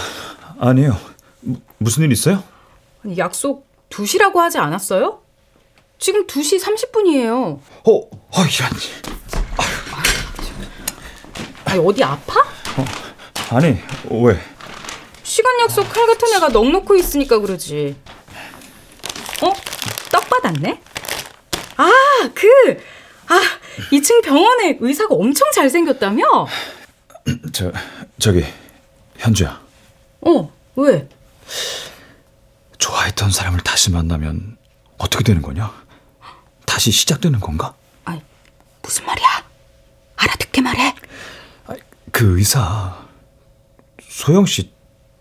[0.59, 0.99] 아니요.
[1.41, 2.43] 무, 무슨 일 있어요?
[3.03, 5.23] 아니, 약속 2시라고 하지 않았어요?
[5.99, 7.33] 지금 2시 30분이에요.
[7.33, 8.71] 어, 어, 이런.
[11.65, 12.45] 아니 어디 아파?
[13.51, 13.79] 아니,
[14.11, 14.41] 왜?
[15.23, 17.97] 시간 약속 칼 같은 애가 넋 놓고 있으니까 그러지.
[19.43, 19.53] 어?
[20.11, 20.81] 떡 받았네?
[21.77, 21.91] 아,
[22.35, 22.49] 그!
[23.29, 23.41] 아,
[23.93, 26.25] 2층 병원에 의사가 엄청 잘생겼다며?
[27.53, 27.73] 저,
[28.19, 28.45] 저기,
[29.19, 29.61] 현주야.
[30.23, 31.09] 어, 왜?
[32.87, 34.57] 좋아했던 사람을 다시 만나면
[34.99, 35.75] 어떻게 되는 거냐?
[36.67, 37.75] 다시 시작되는 건가?
[38.05, 38.23] 아니,
[38.81, 39.27] 무슨 말이야?
[40.15, 40.95] 알아듣게 말해.
[42.13, 42.97] 그 의사,
[44.01, 44.73] 소영 씨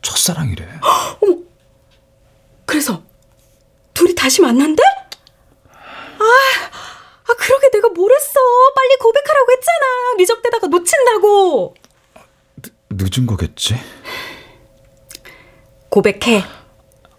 [0.03, 0.79] 첫사랑이래.
[2.67, 3.01] 그래서
[3.95, 4.83] 둘이 다시 만난대?
[5.71, 8.39] 아, 아 그러게 내가 뭘 했어?
[8.75, 10.13] 빨리 고백하라고 했잖아.
[10.17, 11.75] 미적대다가 놓친다고.
[12.91, 13.75] 늦은 거겠지?
[15.89, 16.64] 고백해.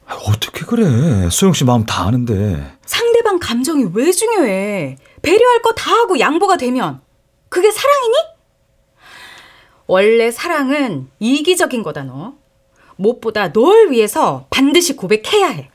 [0.06, 1.28] 아, 어떻게 그래?
[1.30, 2.76] 소영 씨 마음 다 아는데.
[2.86, 4.98] 상대방 감정이 왜 중요해?
[5.22, 7.00] 배려할 거 다 하고 양보가 되면
[7.48, 8.14] 그게 사랑이니?
[9.86, 12.34] 원래 사랑은 이기적인 거다 너.
[12.96, 15.70] 무엇보다 널 위해서 반드시 고백해야 해.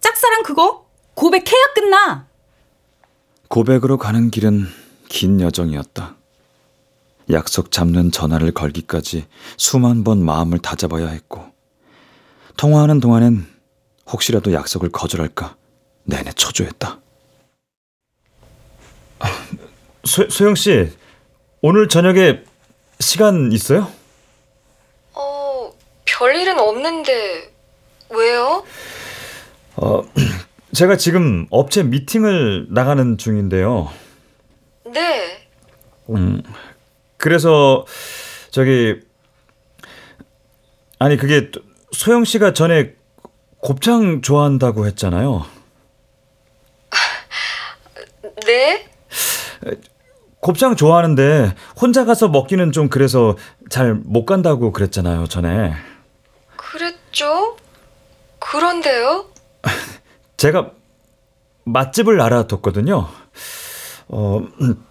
[0.00, 2.26] 짝사랑 그거 고백해야 끝나.
[3.48, 4.66] 고백으로 가는 길은
[5.08, 6.16] 긴 여정이었다.
[7.32, 11.44] 약속 잡는 전화를 걸기까지 수만 번 마음을 다잡아야 했고,
[12.56, 13.46] 통화하는 동안엔
[14.12, 15.56] 혹시라도 약속을 거절할까
[16.04, 17.00] 내내 초조했다.
[19.20, 19.26] 아,
[20.04, 20.90] 소, 소영 씨,
[21.60, 22.42] 오늘 저녁에
[22.98, 23.90] 시간 있어요?
[25.14, 25.72] 어,
[26.04, 27.52] 별일은 없는데
[28.10, 28.64] 왜요?
[29.76, 30.02] 어,
[30.74, 33.90] 제가 지금 업체 미팅을 나가는 중인데요.
[34.86, 35.48] 네.
[36.08, 36.42] 음,
[37.16, 37.86] 그래서
[38.50, 39.00] 저기
[40.98, 41.60] 아니 그게 또
[41.92, 42.94] 소영 씨가 전에
[43.60, 45.44] 곱창 좋아한다고 했잖아요.
[48.46, 48.86] 네?
[50.40, 53.36] 곱창 좋아하는데 혼자 가서 먹기는 좀 그래서
[53.68, 55.74] 잘 못 간다고 그랬잖아요, 전에.
[56.56, 57.56] 그랬죠?
[58.38, 59.26] 그런데요?
[60.38, 60.70] 제가
[61.64, 63.08] 맛집을 알아뒀거든요.
[64.08, 64.84] 어, 음,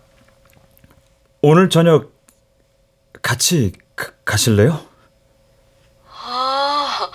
[1.41, 2.11] 오늘 저녁
[3.23, 4.79] 같이 가, 가실래요?
[6.23, 7.09] 아, 어,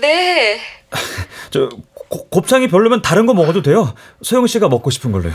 [0.00, 0.60] 네.
[1.50, 1.68] 저
[2.08, 3.94] 고- 곱창이 별로면 다른 거 먹어도 돼요.
[4.22, 5.34] 소영 씨가 먹고 싶은 걸로요.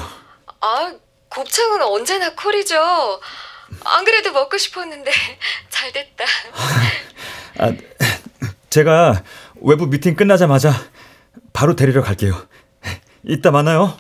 [0.62, 0.94] 아,
[1.30, 2.76] 곱창은 언제나 콜이죠.
[3.86, 5.12] 안 그래도 먹고 싶었는데
[5.70, 6.26] 잘 됐다.
[7.60, 7.74] 아,
[8.70, 9.24] 제가
[9.62, 10.72] 외부 미팅 끝나자마자
[11.54, 12.48] 바로 데리러 갈게요.
[13.24, 13.98] 이따 만나요.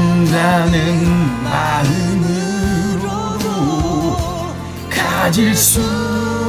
[0.00, 3.36] 사랑한다는 마음으로도
[4.88, 5.82] 가질 수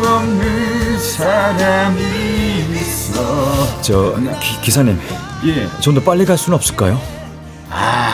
[0.07, 1.99] 없는 사람이
[2.71, 3.81] 있어.
[3.81, 4.97] 저 기, 기사님,
[5.45, 5.67] 예.
[5.81, 6.97] 좀 더 빨리 갈 수는 없을까요?
[7.69, 8.13] 아,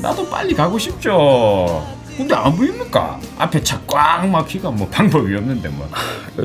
[0.00, 1.86] 나도 빨리 가고 싶죠.
[2.16, 3.20] 근데 안 보입니까?
[3.36, 5.86] 앞에 차 꽉 막히가 뭐 방법이 없는데 뭐.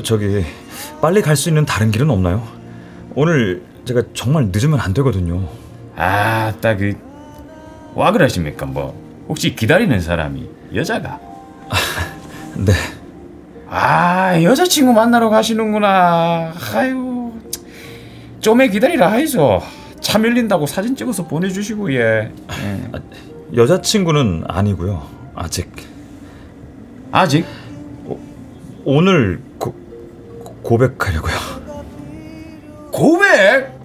[0.04, 0.44] 저기
[1.00, 2.46] 빨리 갈 수 있는 다른 길은 없나요?
[3.14, 5.48] 오늘 제가 정말 늦으면 안 되거든요.
[5.96, 6.94] 아, 딱그
[7.94, 8.66] 와 그러십니까?
[8.66, 8.94] 뭐
[9.28, 11.18] 혹시 기다리는 사람이 여자가?
[12.56, 12.72] 네.
[13.68, 16.52] 아, 여자친구 만나러 가시는구나.
[16.74, 17.32] 아유,
[18.40, 19.62] 좀에 기다리라 하이소.
[20.00, 22.32] 차 밀린다고 사진 찍어서 보내주시고 예.
[22.62, 22.90] 예.
[23.54, 25.06] 여자친구는 아니고요.
[25.34, 25.70] 아직
[27.12, 27.44] 아직?
[28.84, 29.74] 오늘 고,
[30.62, 31.34] 고백하려고요.
[32.92, 33.79] 고백?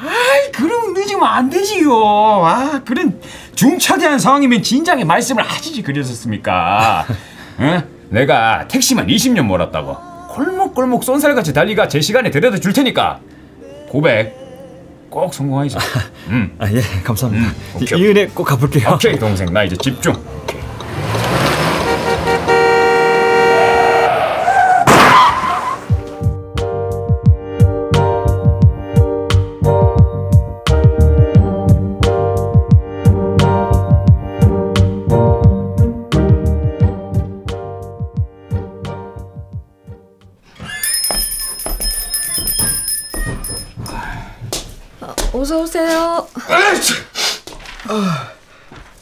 [0.00, 1.90] 아이, 그러면 늦으면 안 되지요.
[1.92, 3.20] 아, 그런
[3.54, 7.06] 중차대한 상황이면 진작에 말씀을 하시지 그랬었습니까?
[7.60, 7.82] 응?
[8.10, 9.96] 내가 택시만 20년 몰았다고.
[10.30, 13.18] 골목골목 쏜살같이 달리가 제 시간에 데려다 줄 테니까
[13.88, 14.36] 고백
[15.10, 15.78] 꼭 성공하이소.
[16.28, 16.52] 응.
[16.60, 17.48] 아 예, 감사합니다.
[17.48, 18.00] 음, 이, 오케이.
[18.00, 18.90] 이 은혜 꼭 갚을게요.
[18.94, 20.14] 오케이 동생 나 이제 집중.
[45.38, 46.28] 어서 오세요.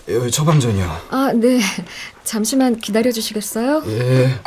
[0.09, 1.07] 예, 처방전이요.
[1.11, 1.59] 아, 네.
[2.25, 3.83] 잠시만 기다려 주시겠어요?
[3.87, 4.39] 예.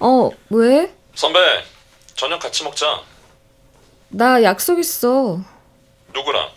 [0.00, 0.94] 어, 왜?
[1.14, 1.38] 선배,
[2.14, 3.00] 저녁 같이 먹자.
[4.10, 5.40] 나 약속 있어.
[6.14, 6.50] 누구랑?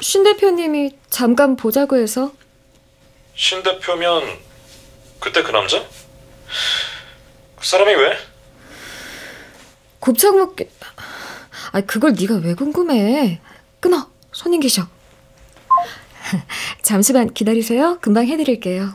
[0.00, 2.32] 신 대표님이 잠깐 보자고 해서.
[3.36, 4.38] 신 대표면
[5.20, 5.78] 그때 그 남자?
[7.56, 8.29] 그 사람이 왜?
[10.00, 10.68] 곱창 먹게.
[11.72, 13.40] 아, 그걸 네가 왜 궁금해?
[13.78, 14.08] 끊어.
[14.32, 14.86] 손님 계셔.
[16.82, 17.98] 잠시만 기다리세요.
[18.00, 18.94] 금방 해드릴게요.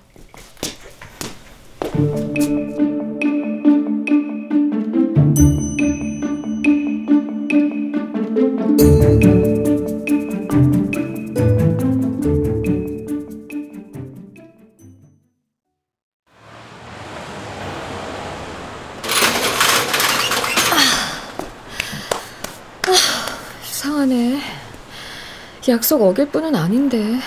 [25.76, 27.20] 약속 어길 뿐은 아닌데.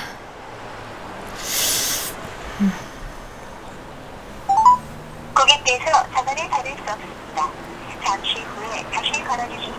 [5.35, 5.85] 고객께서
[6.15, 7.51] 전화를 받을 수 없습니다.
[8.03, 9.71] 잠시 후에 다시 걸어주시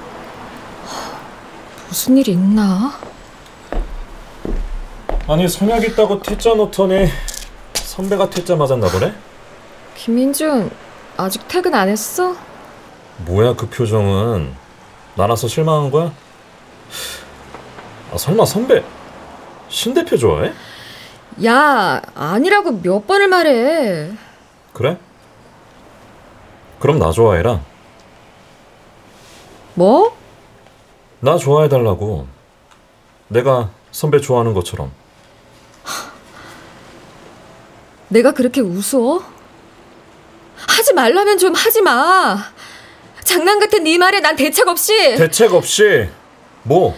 [1.87, 2.93] 무슨 일 있나?
[5.27, 7.09] 아니 선약 있다고 퇴짜 놓더니
[7.73, 9.15] 선배가 퇴짜 맞았나 보네?
[9.95, 10.69] 김민준,
[11.17, 12.35] 아직 퇴근 안 했어?
[13.25, 14.53] 뭐야 그 표정은
[15.15, 16.13] 나라서 실망한 거야?
[18.11, 18.83] 아 설마 선배
[19.69, 20.51] 신 대표 좋아해?
[21.45, 24.11] 야, 아니라고 몇 번을 말해.
[24.73, 24.97] 그래?
[26.79, 27.61] 그럼 나 좋아해라
[29.75, 30.17] 뭐?
[31.19, 32.27] 나 좋아해달라고
[33.27, 34.91] 내가 선배 좋아하는 것처럼
[38.07, 39.21] 내가 그렇게 웃어?
[40.67, 42.37] 하지 말라면 좀 하지 마.
[43.23, 45.15] 장난 같은 네 말에 난 대책 없이.
[45.15, 46.09] 대책 없이
[46.63, 46.95] 뭐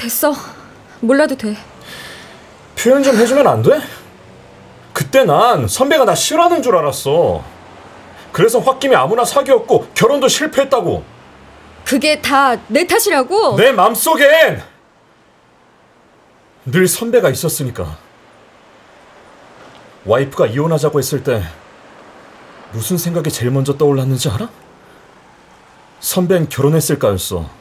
[0.00, 0.34] 됐어.
[1.00, 1.54] 몰라도 돼.
[2.74, 3.78] 표현 좀 해주면 안 돼?
[4.94, 7.44] 그때 난 선배가 나 싫어하는 줄 알았어
[8.32, 11.04] 그래서 홧김에 아무나 사귀었고 결혼도 실패했다고
[11.84, 13.56] 그게 다 내 탓이라고?
[13.56, 14.62] 내 맘속엔
[16.66, 17.96] 늘 선배가 있었으니까.
[20.06, 21.42] 와이프가 이혼하자고 했을 때
[22.72, 24.48] 무슨 생각이 제일 먼저 떠올랐는지 알아?
[26.00, 27.59] 선배는 결혼했을까였어.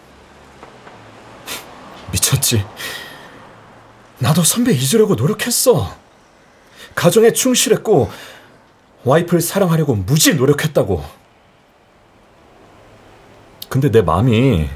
[2.12, 2.66] 미쳤지.
[4.20, 5.96] 나도 선배 잊으려고 노력했어.
[6.96, 8.12] 가정에 충실했고
[9.06, 11.04] 와이프를 사랑하려고 무지 노력했다고.
[13.70, 14.70] 근데 내 마음이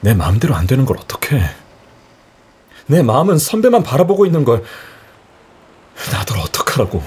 [0.00, 1.42] 내 마음대로 안 되는 걸 어떡해.
[2.86, 4.64] 내 마음은 선배만 바라보고 있는 걸
[6.10, 7.02] 나들 어떡하라고.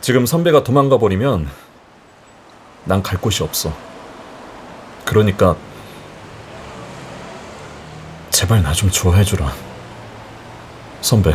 [0.00, 1.48] 지금 선배가 도망가 버리면
[2.84, 3.72] 난 갈 곳이 없어.
[5.12, 5.54] 그러니까
[8.30, 9.52] 제발 나 좀 좋아해 주라.
[11.02, 11.34] 선배.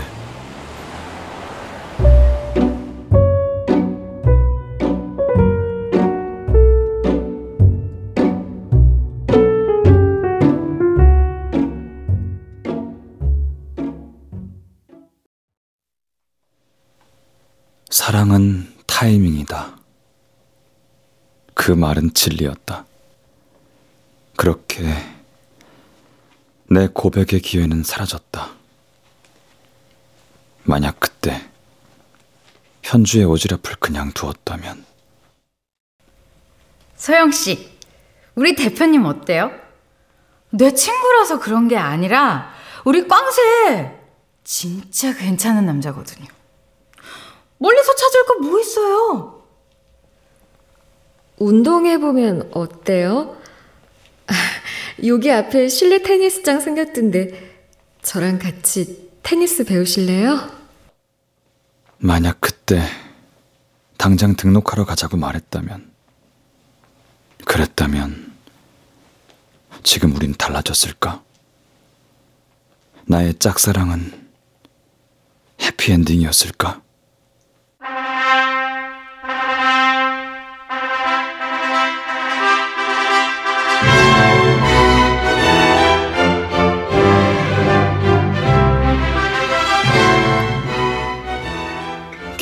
[17.92, 19.78] 사랑은 타이밍이다.
[21.54, 22.86] 그 말은 진리였다.
[24.38, 24.84] 그렇게
[26.70, 28.50] 내 고백의 기회는 사라졌다.
[30.64, 31.50] 만약 그때
[32.84, 34.86] 현주의 오지랖을 그냥 두었다면
[36.96, 37.78] 서영 씨,
[38.36, 39.52] 우리 대표님 어때요?
[40.52, 42.54] 내 친구라서 그런 게 아니라
[42.86, 43.98] 우리 꽝새
[44.44, 46.28] 진짜 괜찮은 남자거든요.
[47.58, 49.44] 멀리서 찾을 거 뭐 있어요?
[51.40, 53.36] 운동해보면 어때요?
[54.98, 57.58] 아, 여기 앞에 실내 테니스장 생겼던데
[58.02, 60.52] 저랑 같이 테니스 배우실래요?
[62.00, 62.82] 만약 그때
[63.98, 65.92] 당장 등록하러 가자고 말했다면
[67.46, 68.34] 그랬다면
[69.84, 71.24] 지금 우린 달라졌을까?
[73.06, 74.28] 나의 짝사랑은
[75.62, 76.82] 해피엔딩이었을까?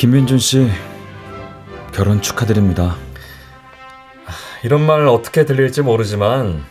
[0.06, 0.70] 김민준 씨
[1.92, 2.94] 결혼 축하드립니다.
[4.62, 6.64] 이런 말 어떻게 들릴지 모르지만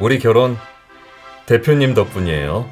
[0.00, 0.56] 우리 결혼
[1.46, 2.68] 대표님 덕분이에요.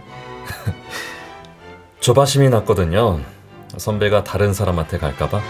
[2.01, 3.21] 조바심이 났거든요.
[3.77, 5.41] 선배가 다른 사람한테 갈까봐.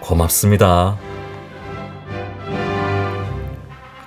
[0.00, 0.98] 고맙습니다.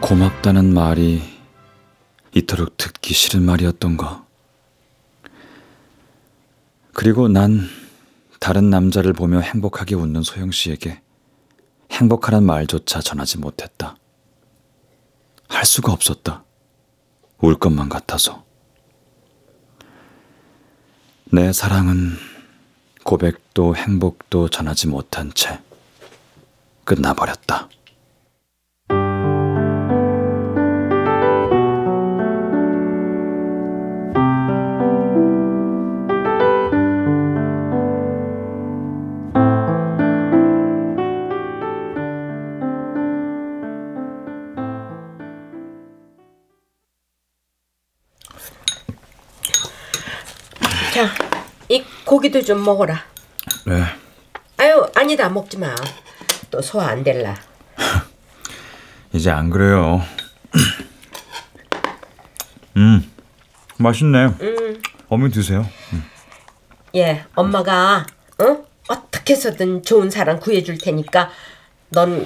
[0.01, 1.23] 고맙다는 말이
[2.33, 4.25] 이토록 듣기 싫은 말이었던가.
[6.91, 7.84] 그리고 난
[8.45, 11.01] 다른 남자를 보며 행복하게 웃는 소영 씨에게
[11.89, 13.97] 행복하란 말조차 전하지 못했다.
[15.47, 16.43] 할 수가 없었다.
[17.39, 18.45] 울 것만 같아서.
[21.31, 22.11] 내 사랑은
[23.03, 25.59] 고백도 행복도 전하지 못한 채
[26.83, 27.69] 끝나버렸다.
[50.95, 51.09] 자,
[51.67, 53.03] 이 고기도 좀 먹어라.
[53.65, 53.83] 네.
[54.55, 55.75] 아유, 아니다, 먹지 마.
[56.49, 57.35] 또 소화 안 될라.
[59.11, 60.01] 이제 안 그래요.
[62.77, 63.11] 음,
[63.75, 64.35] 맛있네.
[65.09, 65.69] 어머니 드세요.
[66.95, 68.05] 예, 엄마가
[68.37, 68.63] 어?
[68.87, 71.29] 어떻게 해서든 좋은 사람 구해줄 테니까
[71.89, 72.25] 넌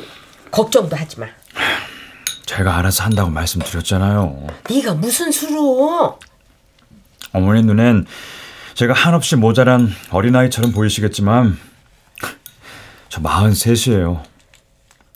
[0.52, 1.26] 걱정도 하지 마.
[2.46, 4.46] 제가 알아서 한다고 말씀드렸잖아요.
[4.70, 6.20] 네가 무슨 수로?
[7.34, 8.06] 어머니 눈엔
[8.80, 11.58] 제가 한없이 모자란 어린아이처럼 보이시겠지만
[13.10, 14.24] 저 43이에요.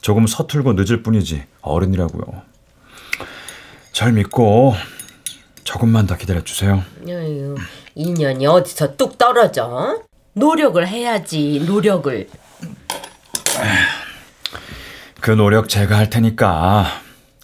[0.01, 2.41] 조금 서툴고 늦을 뿐이지 어른이라고요.
[3.93, 4.75] 절 믿고
[5.63, 6.83] 조금만 더 기다려 주세요.
[7.07, 7.55] 어휴,
[7.95, 10.01] 인연이 어디서 뚝 떨어져?
[10.33, 12.27] 노력을 해야지, 노력을.
[15.21, 16.85] 그 노력 제가 할 테니까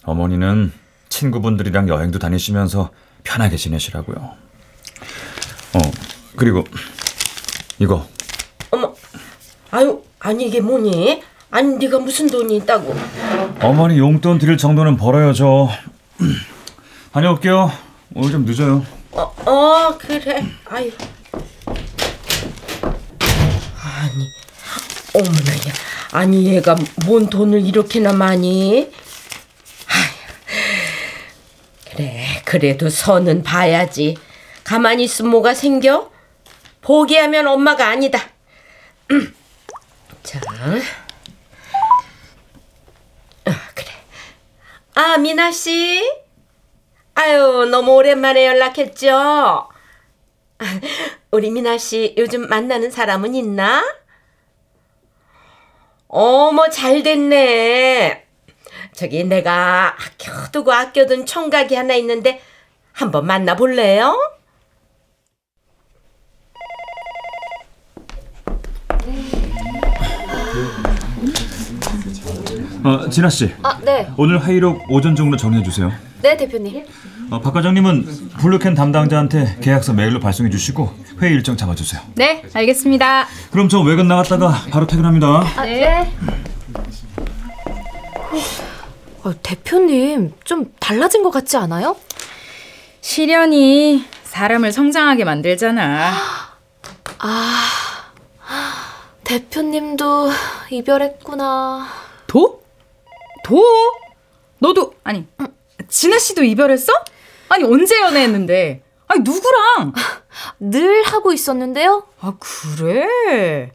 [0.02, 0.70] 어머니는
[1.08, 2.90] 친구분들이랑 여행도 다니시면서
[3.24, 4.49] 편하게 지내시라고요.
[6.30, 6.64] 어, 그리고
[7.78, 8.06] 이거
[8.70, 8.94] 어머,
[9.70, 11.22] 아유, 아니 이게 뭐니?
[11.50, 12.94] 아니 네가 무슨 돈이 있다고?
[13.60, 15.68] 어머니 용돈 드릴 정도는 벌어야죠.
[17.12, 17.72] 다녀올게요.
[18.14, 18.84] 오늘 좀 늦어요.
[19.12, 20.44] 어, 어 그래.
[20.66, 20.92] 아유.
[23.82, 24.30] 아니,
[25.14, 25.72] 어머나야.
[26.12, 26.76] 아니 얘가
[27.06, 28.88] 뭔 돈을 이렇게나 많이?
[31.92, 34.16] 그래, 그래도 선은 봐야지.
[34.62, 36.10] 가만히 있으면 뭐가 생겨?
[36.82, 38.18] 포기하면 엄마가 아니다.
[39.10, 39.34] 음.
[40.22, 40.40] 자,
[43.44, 43.88] 아, 그래.
[44.94, 46.02] 아, 미나 씨.
[47.14, 49.68] 아유, 너무 오랜만에 연락했죠?
[51.30, 53.82] 우리 미나 씨 요즘 만나는 사람은 있나?
[56.08, 58.26] 어머, 잘 됐네.
[58.94, 62.42] 저기 내가 아껴두고 아껴둔 청각이 하나 있는데
[62.92, 64.39] 한번 만나볼래요?
[73.10, 73.52] 진아 씨.
[73.62, 74.08] 아, 네.
[74.16, 75.92] 오늘 회의록 오전 중으로 정리해 주세요.
[76.22, 76.84] 네, 대표님.
[77.30, 82.00] 어, 박 과장님은 블루캔 담당자한테 계약서 메일로 발송해 주시고 회의 일정 잡아 주세요.
[82.14, 83.26] 네, 알겠습니다.
[83.52, 85.26] 그럼 저 외근 나갔다가 바로 퇴근합니다.
[85.56, 86.10] 아, 네.
[89.22, 91.96] 어, 대표님, 좀 달라진 것 같지 않아요?
[93.00, 96.10] 시련이 사람을 성장하게 만들잖아.
[97.18, 97.66] 아,
[99.24, 100.30] 대표님도
[100.70, 101.86] 이별했구나.
[102.26, 102.59] 도?
[103.44, 103.62] 도?
[104.58, 105.26] 너도 아니
[105.88, 106.92] 진아 씨도 이별했어?
[107.48, 108.82] 아니 언제 연애했는데?
[109.08, 109.92] 아니 누구랑?
[110.60, 112.06] 늘 하고 있었는데요.
[112.20, 113.72] 아 그래?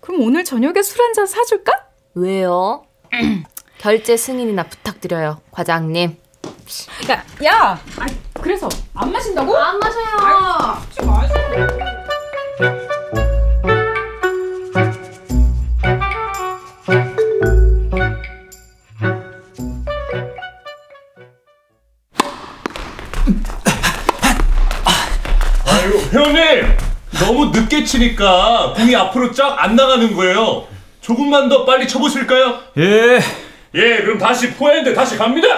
[0.00, 1.72] 그럼 오늘 저녁에 술 한 잔 사줄까?
[2.14, 2.84] 왜요?
[3.78, 6.16] 결제 승인이나 부탁드려요, 과장님.
[7.10, 8.06] 야, 야, 아
[8.40, 9.56] 그래서 안 마신다고?
[9.56, 10.06] 안 마셔요.
[12.58, 12.95] 아이고
[27.20, 30.66] 너무 늦게 치니까 공이 앞으로 쫙 안 나가는 거예요.
[31.00, 32.58] 조금만 더 빨리 쳐보실까요?
[32.78, 33.20] 예.
[33.74, 35.48] 예, 그럼 다시 포핸드 다시 갑니다.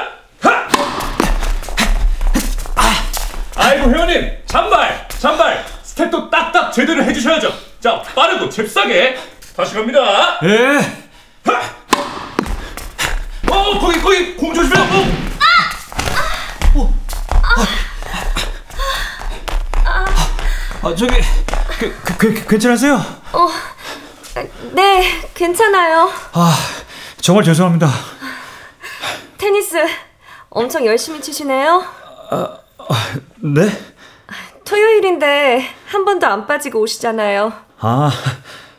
[0.41, 0.69] 하!
[3.57, 7.53] 아이고 회원님 잔발 잔발 스텝도 딱딱 제대로 해주셔야죠.
[7.81, 9.17] 자 빠르고 잽싸게
[9.57, 10.39] 다시 갑니다.
[10.45, 10.79] 예.
[13.51, 14.79] 어 거기 거기 공 조심해.
[16.75, 16.95] 어.
[20.83, 21.21] 아 저기
[21.79, 22.97] 그, 그, 그, 괜찮으세요?
[22.97, 23.49] 어,
[24.73, 25.05] 네,
[25.35, 26.11] 괜찮아요.
[26.33, 26.57] 아
[27.21, 27.89] 정말 죄송합니다.
[29.37, 29.77] 테니스
[30.51, 31.85] 엄청 열심히 치시네요.
[33.39, 33.69] 네?
[34.65, 37.53] 토요일인데 한 번도 안 빠지고 오시잖아요.
[37.81, 38.11] 아,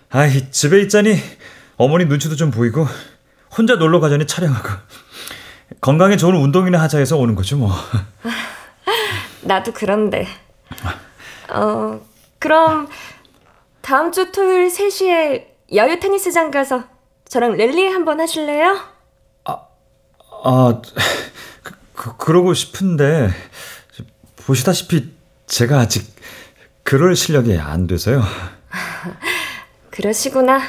[0.10, 1.18] 아이 집에 있자니
[1.78, 2.86] 어머니 눈치도 좀 보이고
[3.56, 4.70] 혼자 놀러 가자니 촬영하고
[5.82, 7.74] 건강에 좋은 운동이나 하자 해서 오는 거죠 뭐.
[9.42, 10.28] 나도 그런데.
[11.50, 12.00] 어,
[12.40, 12.88] 그럼
[13.82, 16.84] 다음 주 토요일 3시에 야유 테니스장 가서
[17.28, 18.80] 저랑 랠리 한번 하실래요?
[19.46, 20.82] 아,
[21.64, 23.30] 그, 그, 그러고 싶은데
[24.38, 25.14] 보시다시피
[25.48, 26.16] 제가 아직
[26.84, 28.24] 그럴 실력이 안 돼서요.
[29.92, 30.62] 그러시구나.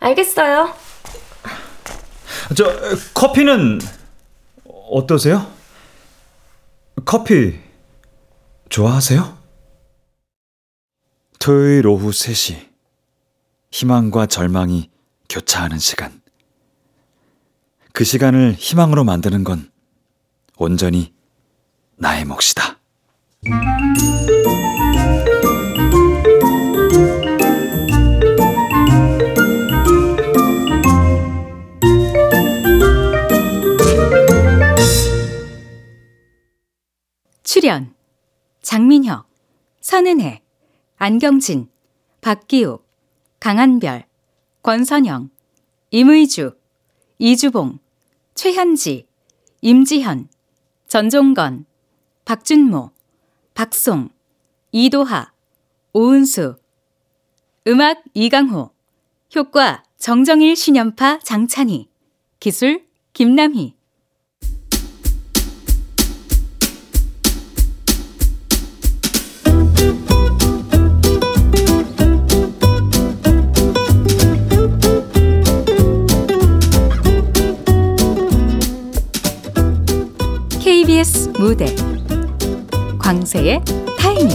[0.00, 0.74] 알겠어요.
[2.56, 2.64] 저
[3.14, 3.80] 커피는
[4.90, 5.46] 어떠세요?
[7.04, 7.60] 커피
[8.68, 9.37] 좋아하세요?
[11.48, 12.68] 토요일 오후 3시.
[13.70, 14.90] 희망과 절망이
[15.30, 16.20] 교차하는 시간.
[17.94, 19.70] 그 시간을 희망으로 만드는 건
[20.58, 21.14] 온전히
[21.96, 22.78] 나의 몫이다.
[37.42, 37.94] 출연
[38.60, 39.26] 장민혁,
[39.80, 40.42] 선은혜,
[41.00, 41.68] 안경진,
[42.20, 42.84] 박기욱,
[43.38, 44.04] 강한별,
[44.62, 45.30] 권선영,
[45.92, 46.58] 임의주,
[47.18, 47.78] 이주봉,
[48.34, 49.06] 최현지,
[49.60, 50.28] 임지현,
[50.88, 51.66] 전종건,
[52.24, 52.90] 박준모,
[53.54, 54.08] 박송,
[54.72, 55.32] 이도하,
[55.92, 56.56] 오은수,
[57.68, 58.72] 음악 이강호,
[59.36, 61.88] 효과 정정일 신연파 장찬희,
[62.40, 63.77] 기술 김남희.
[81.48, 81.74] 무대
[82.98, 83.62] 광세의
[83.98, 84.28] 타이밍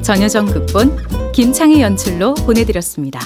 [0.00, 3.20] 전효정 극본 김창희 연출로 보내드렸습니다.